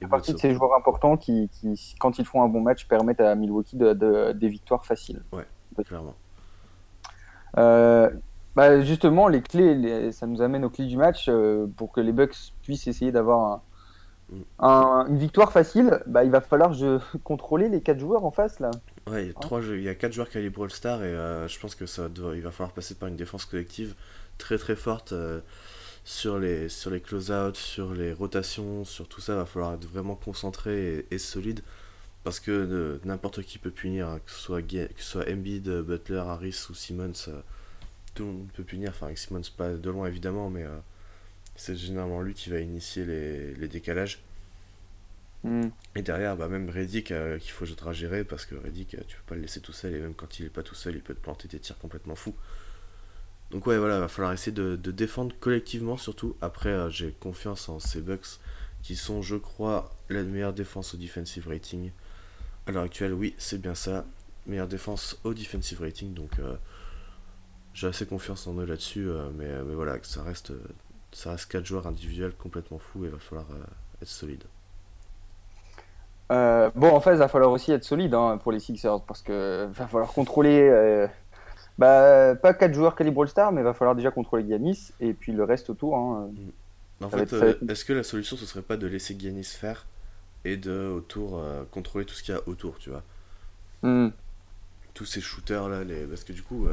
C'est 0.00 0.08
partie 0.08 0.32
de 0.32 0.38
ces 0.38 0.54
joueurs 0.54 0.74
importants 0.74 1.16
qui, 1.16 1.50
qui, 1.52 1.94
quand 1.98 2.18
ils 2.18 2.24
font 2.24 2.42
un 2.42 2.48
bon 2.48 2.60
match, 2.60 2.86
permettent 2.88 3.20
à 3.20 3.34
Milwaukee 3.34 3.76
de, 3.76 4.32
des 4.32 4.48
victoires 4.48 4.84
faciles. 4.86 5.22
Ouais, 5.32 5.44
clairement. 5.84 6.14
Euh, 7.58 8.08
bah 8.56 8.80
justement, 8.80 9.28
les 9.28 9.42
clés, 9.42 10.10
ça 10.12 10.26
nous 10.26 10.40
amène 10.40 10.64
aux 10.64 10.70
clés 10.70 10.86
du 10.86 10.96
match 10.96 11.30
pour 11.76 11.92
que 11.92 12.00
les 12.00 12.12
Bucks 12.12 12.36
puissent 12.62 12.86
essayer 12.86 13.12
d'avoir 13.12 13.60
un, 14.58 15.06
une 15.08 15.18
victoire 15.18 15.52
facile, 15.52 16.00
bah, 16.06 16.24
il 16.24 16.30
va 16.30 16.40
falloir 16.40 16.72
je, 16.72 16.98
contrôler 17.24 17.68
les 17.68 17.80
4 17.80 17.98
joueurs 17.98 18.24
en 18.24 18.30
face 18.30 18.60
là. 18.60 18.70
Ouais, 19.08 19.24
il 19.24 19.28
y 19.28 19.30
a, 19.30 19.34
3 19.34 19.62
il 19.62 19.82
y 19.82 19.88
a 19.88 19.94
4 19.94 20.12
joueurs 20.12 20.28
calibre 20.28 20.64
All-Star 20.64 21.02
et 21.02 21.06
euh, 21.06 21.48
je 21.48 21.58
pense 21.58 21.74
que 21.74 21.86
ça 21.86 22.08
il 22.34 22.42
va 22.42 22.50
falloir 22.50 22.72
passer 22.72 22.94
par 22.94 23.08
une 23.08 23.16
défense 23.16 23.44
collective 23.44 23.94
très 24.38 24.58
très 24.58 24.76
forte 24.76 25.12
euh, 25.12 25.40
sur 26.04 26.38
les, 26.38 26.68
sur 26.68 26.90
les 26.90 27.00
close-out, 27.00 27.56
sur 27.56 27.92
les 27.92 28.12
rotations, 28.12 28.84
sur 28.84 29.08
tout 29.08 29.20
ça. 29.20 29.34
Il 29.34 29.36
va 29.36 29.46
falloir 29.46 29.74
être 29.74 29.86
vraiment 29.86 30.14
concentré 30.14 31.06
et, 31.10 31.18
solide 31.18 31.60
parce 32.24 32.40
que 32.40 32.50
euh, 32.50 33.00
n'importe 33.04 33.42
qui 33.42 33.58
peut 33.58 33.70
punir, 33.70 34.08
hein, 34.08 34.20
que, 34.24 34.30
ce 34.30 34.38
soit, 34.38 34.62
que 34.62 34.88
ce 34.96 35.04
soit 35.04 35.28
Embiid, 35.30 35.68
Butler, 35.68 36.18
Harris 36.18 36.66
ou 36.70 36.74
Simmons. 36.74 37.12
tout 38.14 38.24
le 38.24 38.28
monde 38.28 38.48
peut 38.54 38.64
punir, 38.64 38.90
enfin 38.90 39.06
avec 39.06 39.18
Simmons 39.18 39.42
pas 39.56 39.70
de 39.70 39.90
loin 39.90 40.06
évidemment, 40.06 40.50
mais 40.50 40.64
c'est 41.60 41.76
généralement 41.76 42.22
lui 42.22 42.32
qui 42.32 42.48
va 42.48 42.58
initier 42.58 43.04
les, 43.04 43.54
les 43.54 43.68
décalages. 43.68 44.22
Hmm. 45.44 45.68
Et 45.94 46.00
derrière, 46.00 46.34
bah, 46.36 46.48
même 46.48 46.70
Reddick 46.70 47.12
euh, 47.12 47.38
qu'il 47.38 47.50
faut 47.50 47.66
à 47.86 47.92
gérer 47.92 48.24
parce 48.24 48.46
que 48.46 48.54
Reddick, 48.54 48.94
euh, 48.94 49.02
tu 49.06 49.16
peux 49.16 49.22
pas 49.26 49.34
le 49.34 49.42
laisser 49.42 49.60
tout 49.60 49.72
seul 49.72 49.94
et 49.94 50.00
même 50.00 50.14
quand 50.14 50.38
il 50.38 50.46
est 50.46 50.50
pas 50.50 50.62
tout 50.62 50.74
seul, 50.74 50.94
il 50.96 51.02
peut 51.02 51.14
te 51.14 51.20
planter 51.20 51.48
des 51.48 51.58
tirs 51.58 51.76
complètement 51.78 52.14
fous. 52.14 52.34
Donc, 53.50 53.66
ouais, 53.66 53.76
voilà, 53.76 54.00
va 54.00 54.08
falloir 54.08 54.32
essayer 54.32 54.52
de, 54.52 54.76
défendre 54.76 55.34
collectivement 55.38 55.98
surtout. 55.98 56.34
Après, 56.40 56.70
euh, 56.70 56.88
j'ai 56.88 57.12
confiance 57.12 57.68
en 57.68 57.78
ces 57.78 58.00
Bucks 58.00 58.38
qui 58.82 58.96
sont, 58.96 59.20
je 59.20 59.36
crois, 59.36 59.94
la 60.08 60.22
meilleure 60.22 60.54
défense 60.54 60.94
au 60.94 60.96
defensive 60.96 61.46
rating. 61.46 61.90
À 62.66 62.72
l'heure 62.72 62.84
actuelle, 62.84 63.12
oui, 63.12 63.34
c'est 63.36 63.60
bien 63.60 63.74
ça. 63.74 64.06
Meilleure 64.46 64.68
défense 64.68 65.18
au 65.24 65.34
defensive 65.34 65.82
rating, 65.82 66.14
donc 66.14 66.30
j'ai 67.74 67.86
assez 67.86 68.06
confiance 68.06 68.46
en 68.46 68.58
eux 68.58 68.64
là-dessus. 68.64 69.06
mais, 69.34 69.62
mais 69.64 69.74
voilà, 69.74 69.98
ça 70.02 70.22
reste 70.22 70.52
ça 71.12 71.32
reste 71.32 71.50
4 71.50 71.64
joueurs 71.64 71.86
individuels 71.86 72.32
complètement 72.32 72.78
fous 72.78 73.04
et 73.04 73.08
il 73.08 73.12
va 73.12 73.18
falloir 73.18 73.46
euh, 73.50 74.02
être 74.02 74.08
solide. 74.08 74.44
Euh, 76.30 76.70
bon, 76.74 76.94
en 76.94 77.00
fait, 77.00 77.12
il 77.12 77.18
va 77.18 77.28
falloir 77.28 77.50
aussi 77.50 77.72
être 77.72 77.84
solide 77.84 78.14
hein, 78.14 78.38
pour 78.38 78.52
les 78.52 78.60
Sixers 78.60 79.02
parce 79.02 79.22
que 79.22 79.68
va 79.72 79.86
falloir 79.86 80.12
contrôler. 80.12 80.60
Euh, 80.60 81.08
bah, 81.78 82.36
pas 82.36 82.54
4 82.54 82.72
joueurs 82.72 82.94
calibre 82.94 83.22
All-Star, 83.22 83.52
mais 83.52 83.62
il 83.62 83.64
va 83.64 83.74
falloir 83.74 83.96
déjà 83.96 84.10
contrôler 84.10 84.46
Giannis 84.46 84.92
et 85.00 85.12
puis 85.12 85.32
le 85.32 85.44
reste 85.44 85.70
autour. 85.70 85.96
Hein. 85.96 86.30
En 87.02 87.08
fait, 87.08 87.32
est-ce 87.68 87.84
que 87.84 87.94
la 87.94 88.02
solution 88.02 88.36
ce 88.36 88.44
serait 88.44 88.62
pas 88.62 88.76
de 88.76 88.86
laisser 88.86 89.16
Giannis 89.18 89.44
faire 89.44 89.86
et 90.44 90.56
de 90.56 90.88
autour 90.88 91.42
contrôler 91.70 92.04
tout 92.04 92.14
ce 92.14 92.22
qu'il 92.22 92.34
y 92.34 92.36
a 92.36 92.42
autour, 92.46 92.78
tu 92.78 92.90
vois? 92.90 93.02
Mm. 93.82 94.10
Tous 94.92 95.06
ces 95.06 95.22
shooters 95.22 95.68
là, 95.68 95.82
les... 95.82 96.04
parce 96.04 96.24
que 96.24 96.34
du 96.34 96.42
coup, 96.42 96.68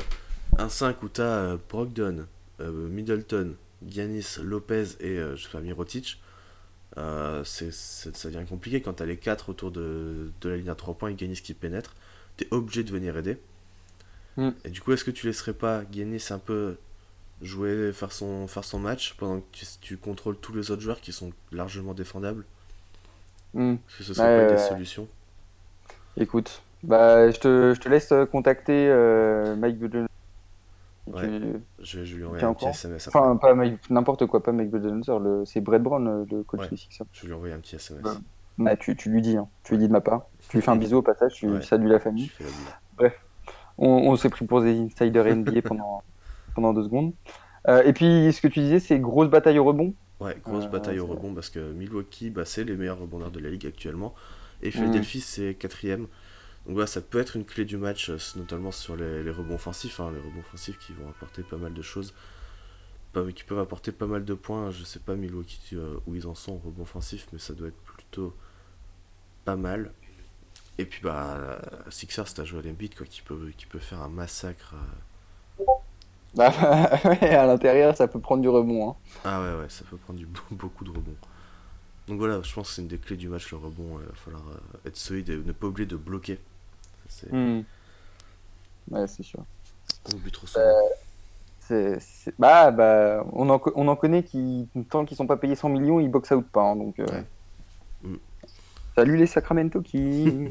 un 0.57 0.67
5 0.67 1.01
où 1.01 1.07
t'as 1.07 1.55
Brogdon, 1.69 2.25
Middleton, 2.59 3.55
Giannis, 3.85 4.37
Lopez 4.41 4.95
et 4.99 5.17
euh, 5.17 5.35
je 5.35 5.47
fais 5.47 5.61
Mirotic, 5.61 6.21
euh, 6.97 7.43
c'est, 7.43 7.71
ça 7.73 8.29
devient 8.29 8.45
compliqué 8.47 8.81
quand 8.81 8.93
t'as 8.93 9.05
les 9.05 9.17
4 9.17 9.49
autour 9.49 9.71
de, 9.71 10.31
de, 10.41 10.49
la 10.49 10.57
ligne 10.57 10.69
à 10.69 10.75
3 10.75 10.95
points 10.95 11.09
et 11.09 11.17
Giannis 11.17 11.41
qui 11.41 11.53
pénètre. 11.53 11.95
T'es 12.37 12.47
obligé 12.51 12.83
de 12.83 12.91
venir 12.91 13.17
aider. 13.17 13.37
Mm. 14.37 14.49
Et 14.65 14.69
du 14.69 14.81
coup, 14.81 14.93
est-ce 14.93 15.03
que 15.03 15.11
tu 15.11 15.27
laisserais 15.27 15.53
pas 15.53 15.83
Giannis 15.91 16.27
un 16.29 16.39
peu 16.39 16.77
jouer, 17.41 17.91
faire 17.93 18.11
son, 18.11 18.47
faire 18.47 18.63
son 18.63 18.79
match 18.79 19.13
pendant 19.15 19.41
que 19.41 19.57
tu, 19.81 19.97
contrôles 19.97 20.37
tous 20.37 20.53
les 20.53 20.71
autres 20.71 20.81
joueurs 20.81 21.01
qui 21.01 21.11
sont 21.11 21.31
largement 21.51 21.93
défendables? 21.93 22.45
Mm. 23.53 23.73
Est-ce 23.73 23.97
que 23.97 24.03
ce 24.03 24.13
serait 24.13 24.47
pas 24.47 24.53
des 24.53 24.59
solutions 24.59 25.07
Écoute, 26.15 26.63
bah, 26.83 27.29
je, 27.29 27.39
te, 27.39 27.73
je 27.75 27.79
te 27.79 27.89
laisse 27.89 28.11
contacter 28.31 28.87
euh, 28.89 29.55
Mike 29.55 29.77
Je, 31.79 32.15
lui 32.15 32.25
envoyer 32.25 32.43
un 32.43 32.53
petit 32.53 32.67
SMS. 32.67 33.07
Enfin, 33.07 33.35
pas 33.37 33.55
n'importe 33.89 34.25
quoi, 34.25 34.43
pas 34.43 34.51
Mike 34.51 34.71
Budenholzer, 34.71 35.19
le... 35.19 35.45
c'est 35.45 35.61
Brett 35.61 35.81
Brown, 35.81 36.25
le 36.29 36.43
coach 36.43 36.69
des 36.69 36.77
Sixers. 36.77 37.05
Je 37.11 37.21
vais 37.21 37.27
lui 37.27 37.33
envoyer 37.33 37.53
un 37.53 37.59
petit 37.59 37.75
SMS. 37.75 38.03
Bah, 38.57 38.75
tu, 38.75 38.95
tu, 38.95 39.09
lui 39.09 39.21
dis, 39.21 39.37
hein. 39.37 39.47
tu 39.63 39.73
lui 39.73 39.79
dis 39.79 39.87
de 39.87 39.93
ma 39.93 40.01
part. 40.01 40.25
Tu 40.49 40.57
lui 40.57 40.63
fais 40.63 40.71
un 40.71 40.75
bisou 40.75 40.97
au 40.97 41.01
passage, 41.01 41.33
tu 41.33 41.47
ouais. 41.47 41.61
salues 41.61 41.87
la 41.87 41.99
famille. 41.99 42.31
Bref, 42.97 43.13
on, 43.77 43.87
on 43.87 44.15
s'est 44.15 44.29
pris 44.29 44.45
pour 44.45 44.61
des 44.61 44.79
insiders 44.79 45.35
NBA 45.35 45.61
pendant, 45.61 46.01
pendant 46.55 46.73
deux 46.73 46.83
secondes. 46.83 47.13
Euh, 47.67 47.83
et 47.83 47.93
puis, 47.93 48.33
ce 48.33 48.41
que 48.41 48.47
tu 48.47 48.59
disais, 48.61 48.79
c'est 48.79 48.99
grosse 48.99 49.29
bataille 49.29 49.59
au 49.59 49.63
rebond. 49.63 49.93
Ouais, 50.19 50.35
grosse 50.43 50.65
euh, 50.65 50.69
bataille 50.69 50.99
au 50.99 51.05
rebond 51.05 51.33
parce 51.33 51.49
que 51.49 51.73
Milwaukee, 51.73 52.31
bah, 52.31 52.45
c'est 52.45 52.63
les 52.63 52.75
meilleurs 52.75 52.99
rebondeurs 52.99 53.29
de 53.29 53.39
la 53.39 53.49
ligue 53.49 53.67
actuellement. 53.67 54.15
Et 54.63 54.71
Philadelphie, 54.71 55.21
c'est 55.21 55.53
quatrième. 55.53 56.07
Donc 56.67 56.73
voilà, 56.73 56.87
ça 56.87 56.99
peut 56.99 57.19
être 57.19 57.37
une 57.37 57.45
clé 57.45 57.63
du 57.63 57.77
match, 57.77 58.09
euh, 58.09 58.17
notamment 58.35 58.71
sur 58.71 58.97
les, 58.97 59.31
rebonds 59.31 59.55
offensifs, 59.55 60.01
hein, 60.01 60.11
les 60.11 60.19
rebonds 60.19 60.41
offensifs 60.41 60.77
qui 60.77 60.91
vont 60.91 61.07
apporter 61.09 61.41
pas 61.41 61.55
mal 61.55 61.73
de 61.73 61.81
choses, 61.81 62.13
qui 63.33 63.43
peuvent 63.45 63.59
apporter 63.59 63.93
pas 63.93 64.05
mal 64.05 64.25
de 64.25 64.33
points. 64.33 64.69
Je 64.71 64.83
sais 64.83 64.99
pas 64.99 65.15
Milwaukee 65.15 65.69
euh, 65.73 65.97
où 66.05 66.15
ils 66.15 66.27
en 66.27 66.35
sont 66.35 66.53
en 66.53 66.57
rebond 66.57 66.83
offensif, 66.83 67.27
mais 67.31 67.39
ça 67.39 67.53
doit 67.53 67.69
être 67.69 67.81
plutôt 67.81 68.35
pas 69.45 69.55
mal. 69.55 69.93
Et 70.77 70.85
puis 70.85 71.01
bah 71.01 71.59
Sixers, 71.89 72.27
c'est 72.27 72.39
à 72.39 72.43
jouer 72.43 72.59
à 72.59 72.61
l'Embiid 72.63 72.95
quoi, 72.95 73.05
qui 73.07 73.21
peut, 73.21 73.51
qui 73.57 73.65
peut 73.65 73.79
faire 73.79 74.01
un 74.01 74.09
massacre. 74.09 74.75
Euh. 75.59 75.63
Bah, 76.35 76.49
à 76.51 77.45
l'intérieur, 77.47 77.95
ça 77.95 78.09
peut 78.09 78.19
prendre 78.19 78.41
du 78.41 78.49
rebond. 78.49 78.89
Hein. 78.89 78.95
Ah 79.23 79.41
ouais, 79.41 79.61
ouais, 79.61 79.69
ça 79.69 79.85
peut 79.89 79.97
prendre 79.97 80.19
du, 80.19 80.27
beaucoup 80.51 80.83
de 80.83 80.91
rebond. 80.91 81.15
Donc 82.09 82.19
voilà, 82.19 82.41
je 82.41 82.53
pense 82.53 82.67
que 82.67 82.75
c'est 82.75 82.81
une 82.81 82.89
des 82.89 82.99
clés 82.99 83.15
du 83.15 83.29
match, 83.29 83.49
le 83.51 83.57
rebond. 83.57 83.99
Il 84.01 84.05
va 84.05 84.13
falloir 84.15 84.43
être 84.85 84.97
solide 84.97 85.29
et 85.29 85.37
ne 85.37 85.53
pas 85.53 85.67
oublier 85.67 85.87
de 85.87 85.95
bloquer. 85.95 86.39
C'est 87.09 87.31
hmm. 87.31 87.63
ouais, 88.91 89.07
c'est 89.07 89.23
sûr. 89.23 89.43
On 90.05 90.15
oublie 90.15 90.31
trop 90.31 90.47
souvent. 90.47 90.65
Euh, 91.71 91.99
bah, 92.39 92.71
bah, 92.71 93.25
on, 93.33 93.49
en, 93.49 93.61
on 93.75 93.87
en 93.87 93.95
connaît 93.95 94.23
qui, 94.23 94.69
tant 94.89 95.05
qu'ils 95.05 95.17
sont 95.17 95.27
pas 95.27 95.37
payés 95.37 95.55
100 95.55 95.69
millions, 95.69 95.99
ils 95.99 96.09
box 96.09 96.31
out 96.31 96.45
pas. 96.47 96.61
Hein, 96.61 96.75
donc, 96.77 96.99
euh... 96.99 97.05
mm. 98.03 98.15
Salut 98.95 99.17
les 99.17 99.27
Sacramento 99.27 99.81
qui. 99.81 100.49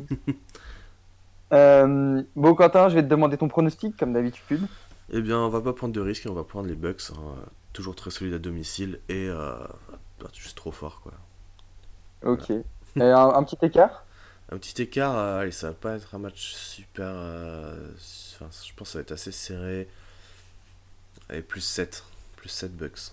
euh, 1.52 2.22
bon, 2.36 2.54
Quentin, 2.54 2.88
je 2.88 2.94
vais 2.96 3.02
te 3.02 3.08
demander 3.08 3.36
ton 3.36 3.48
pronostic, 3.48 3.96
comme 3.96 4.12
d'habitude. 4.12 4.62
Eh 5.10 5.20
bien, 5.20 5.38
on 5.38 5.48
va 5.48 5.60
pas 5.60 5.72
prendre 5.72 5.94
de 5.94 6.00
risques, 6.00 6.26
on 6.28 6.34
va 6.34 6.44
prendre 6.44 6.68
les 6.68 6.74
Bucks. 6.74 7.10
Hein, 7.12 7.34
toujours 7.72 7.94
très 7.94 8.10
solide 8.10 8.34
à 8.34 8.38
domicile 8.38 9.00
et 9.08 9.28
euh, 9.28 9.54
juste 10.32 10.56
trop 10.56 10.72
fort. 10.72 11.02
quoi. 11.02 11.12
Ok. 12.24 12.50
Et 12.50 12.64
un, 13.02 13.42
petit 13.42 13.58
écart? 13.62 14.05
Un 14.50 14.58
petit 14.58 14.80
écart, 14.82 15.16
euh, 15.16 15.40
allez, 15.40 15.50
ça 15.50 15.68
va 15.68 15.74
pas 15.74 15.96
être 15.96 16.14
un 16.14 16.18
match 16.18 16.52
super. 16.54 17.06
Euh, 17.08 17.74
enfin, 18.34 18.46
je 18.64 18.72
pense 18.74 18.88
que 18.88 18.92
ça 18.92 18.98
va 18.98 19.02
être 19.02 19.12
assez 19.12 19.32
serré. 19.32 19.88
Allez, 21.28 21.42
plus 21.42 21.60
7. 21.60 22.04
Plus 22.36 22.48
7 22.48 22.76
bucks. 22.76 23.12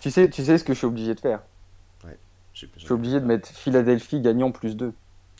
Tu 0.00 0.10
sais, 0.10 0.28
tu 0.28 0.44
sais 0.44 0.58
ce 0.58 0.64
que 0.64 0.72
je 0.74 0.78
suis 0.78 0.86
obligé 0.86 1.14
de 1.14 1.20
faire 1.20 1.40
J'ai- 2.54 2.68
Je 2.76 2.80
suis 2.84 2.92
obligé 2.92 3.20
de 3.20 3.24
mettre 3.24 3.48
Philadelphie 3.48 4.20
gagnant 4.20 4.50
plus 4.50 4.76
2. 4.76 4.92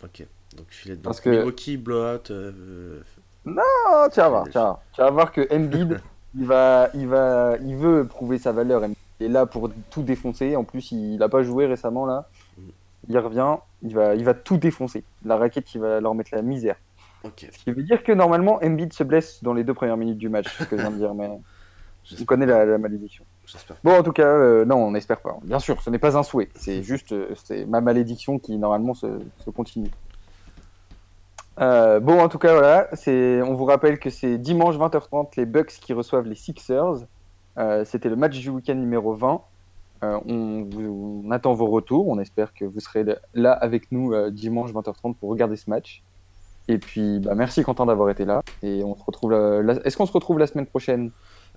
Ok. 0.05 0.25
Donc 0.57 0.67
de 0.87 0.95
Parce 0.95 1.21
que- 1.21 1.31
Milwaukee, 1.31 1.77
blowout. 1.77 2.31
euh, 2.31 3.03
Oh, 3.45 4.07
tu 4.13 4.21
vas 4.21 4.29
voir, 4.29 4.45
Philadelphie. 4.47 4.53
tu 4.53 4.59
vas 4.59 4.63
voir. 4.63 4.81
Tu 4.95 5.01
vas 5.01 5.11
voir 5.11 5.33
que 5.33 5.55
Embiid, 5.55 6.01
il 6.37 6.47
va, 6.47 6.91
il 6.95 7.09
va, 7.09 7.57
il 7.61 7.75
veut 7.77 8.07
prouver 8.07 8.39
sa 8.39 8.53
valeur. 8.53 8.85
Embiid. 8.85 8.97
Il 9.19 9.27
est 9.27 9.31
là 9.31 9.47
pour 9.47 9.69
tout 9.91 10.03
défoncer. 10.03 10.55
En 10.55 10.63
plus, 10.63 10.93
il 10.93 11.17
n'a 11.17 11.29
pas 11.29 11.43
joué 11.43 11.67
récemment 11.67 12.07
là. 12.07 12.29
Il 13.09 13.19
revient, 13.19 13.57
il 13.83 13.95
va, 13.95 14.15
il 14.15 14.25
va 14.25 14.35
tout 14.35 14.57
défoncer. 14.57 15.05
La 15.25 15.37
raquette, 15.37 15.75
il 15.75 15.81
va 15.81 16.01
leur 16.01 16.15
mettre 16.15 16.31
la 16.35 16.43
misère. 16.43 16.77
Ok. 17.25 17.49
Ce 17.51 17.65
qui 17.65 17.73
veut 17.73 17.83
dire 17.83 18.03
que 18.03 18.13
normalement, 18.13 18.59
Embiid 18.63 18.93
se 18.93 19.03
blesse 19.03 19.43
dans 19.43 19.55
les 19.55 19.65
deux 19.65 19.75
premières 19.75 19.97
minutes 19.97 20.19
du 20.19 20.29
match, 20.29 20.47
ce 20.57 20.65
que 20.65 20.77
je 20.77 20.83
viens 20.83 20.91
de 20.91 20.97
dire, 20.97 21.15
mais 21.15 21.29
on 22.21 22.25
connaît 22.25 22.47
la, 22.47 22.65
la 22.65 22.79
malédiction. 22.79 23.25
J'espère. 23.47 23.77
Bon, 23.83 23.99
en 23.99 24.03
tout 24.03 24.13
cas, 24.13 24.27
euh, 24.27 24.65
non, 24.65 24.77
on 24.77 24.91
n'espère 24.91 25.21
pas. 25.21 25.39
Bien 25.43 25.59
sûr, 25.59 25.81
ce 25.81 25.91
n'est 25.91 25.99
pas 25.99 26.17
un 26.17 26.23
souhait. 26.23 26.49
C'est 26.55 26.83
juste 26.85 27.13
euh, 27.13 27.35
c'est 27.43 27.65
ma 27.65 27.81
malédiction 27.81 28.39
qui, 28.39 28.57
normalement, 28.59 28.95
se, 28.95 29.07
se 29.45 29.51
continue. 29.51 29.91
Euh, 31.61 31.99
bon, 32.01 32.21
en 32.21 32.29
tout 32.29 32.39
cas, 32.39 32.55
voilà. 32.55 32.89
On 33.45 33.55
vous 33.55 33.65
rappelle 33.65 33.99
que 33.99 34.11
c'est 34.11 34.39
dimanche 34.39 34.77
20h30, 34.77 35.31
les 35.37 35.47
Bucks 35.47 35.73
qui 35.81 35.93
reçoivent 35.93 36.27
les 36.27 36.35
Sixers. 36.35 37.07
Euh, 37.59 37.85
C'était 37.85 38.09
le 38.09 38.17
match 38.17 38.39
du 38.39 38.51
week-end 38.51 38.77
numéro 38.77 39.15
20. 39.15 39.41
Euh, 40.05 40.19
on, 40.27 40.63
vous- 40.63 41.23
on 41.27 41.31
attend 41.31 41.55
vos 41.55 41.67
retours. 41.67 42.09
On 42.09 42.19
espère 42.19 42.55
que 42.55 42.65
vous 42.65 42.81
serez 42.81 43.05
là 43.35 43.53
avec 43.53 43.91
nous 43.93 44.13
euh, 44.13 44.31
dimanche 44.31 44.73
20h30 44.73 45.15
pour 45.15 45.31
regarder 45.31 45.57
ce 45.57 45.69
match. 45.71 46.03
Et 46.71 46.79
puis, 46.79 47.19
bah, 47.21 47.35
merci 47.35 47.63
Quentin 47.63 47.87
d'avoir 47.87 48.11
été 48.11 48.25
là. 48.25 48.43
Et 48.63 48.85
on 48.85 48.95
se 48.95 49.03
retrouve. 49.05 49.33
la- 49.33 49.63
la- 49.63 49.87
Est-ce 49.87 49.97
qu'on 49.97 50.07
se 50.07 50.13
retrouve 50.13 50.39
la 50.39 50.47
semaine 50.47 50.67
prochaine? 50.67 51.11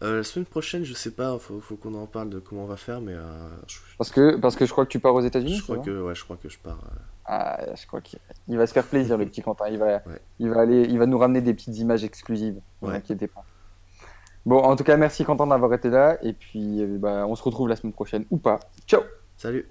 Euh, 0.04 0.18
la 0.18 0.24
semaine 0.24 0.46
prochaine, 0.46 0.84
je 0.84 0.94
sais 0.94 1.12
pas, 1.12 1.38
faut, 1.38 1.60
faut 1.60 1.76
qu'on 1.76 1.94
en 1.94 2.08
parle 2.08 2.30
de 2.32 2.40
comment 2.40 2.64
on 2.64 2.68
va 2.68 2.78
faire, 2.78 3.02
mais 3.02 3.14
euh, 3.14 3.22
je, 3.68 3.78
parce 4.00 4.10
que, 4.10 4.36
parce 4.38 4.56
que 4.56 4.66
je 4.66 4.72
crois 4.72 4.84
que 4.86 4.90
tu 4.90 5.00
pars 5.00 5.14
aux 5.14 5.22
États-Unis. 5.22 5.54
je 5.58 5.62
crois 5.64 5.78
que 5.78 6.02
ouais, 6.02 6.16
je 6.16 6.24
crois 6.24 6.38
que 6.38 6.50
je 6.50 6.58
pars. 6.58 6.80
euh, 6.86 6.98
Ah, 7.26 7.60
je 7.80 7.86
crois 7.86 8.02
qu'il 8.02 8.18
il 8.48 8.58
va 8.58 8.66
se 8.66 8.74
faire 8.74 8.86
plaisir, 8.88 9.16
le 9.20 9.28
petit 9.28 9.44
Quentin. 9.44 9.66
Il 9.70 9.78
va, 9.78 9.86
Ouais. 9.86 10.02
il 10.40 10.50
va 10.50 10.62
aller, 10.62 10.88
il 10.90 10.98
va 10.98 11.06
nous 11.06 11.20
ramener 11.20 11.42
des 11.42 11.54
petites 11.54 11.78
images 11.78 12.04
exclusives. 12.04 12.56
Ne 12.82 12.88
vous 12.88 12.94
inquiétez 12.94 13.28
pas. 13.28 13.44
Bon, 14.46 14.58
en 14.58 14.76
tout 14.76 14.84
cas, 14.84 14.98
merci 14.98 15.24
Quentin 15.24 15.48
d'avoir 15.48 15.74
été 15.74 15.90
là. 15.90 16.18
Et 16.24 16.34
puis, 16.34 16.82
euh, 16.82 16.98
bah, 16.98 17.26
on 17.28 17.36
se 17.36 17.44
retrouve 17.44 17.70
la 17.70 17.76
semaine 17.76 17.94
prochaine 17.94 18.26
ou 18.32 18.38
pas. 18.38 18.60
Ciao 18.88 19.02
Salut 19.38 19.68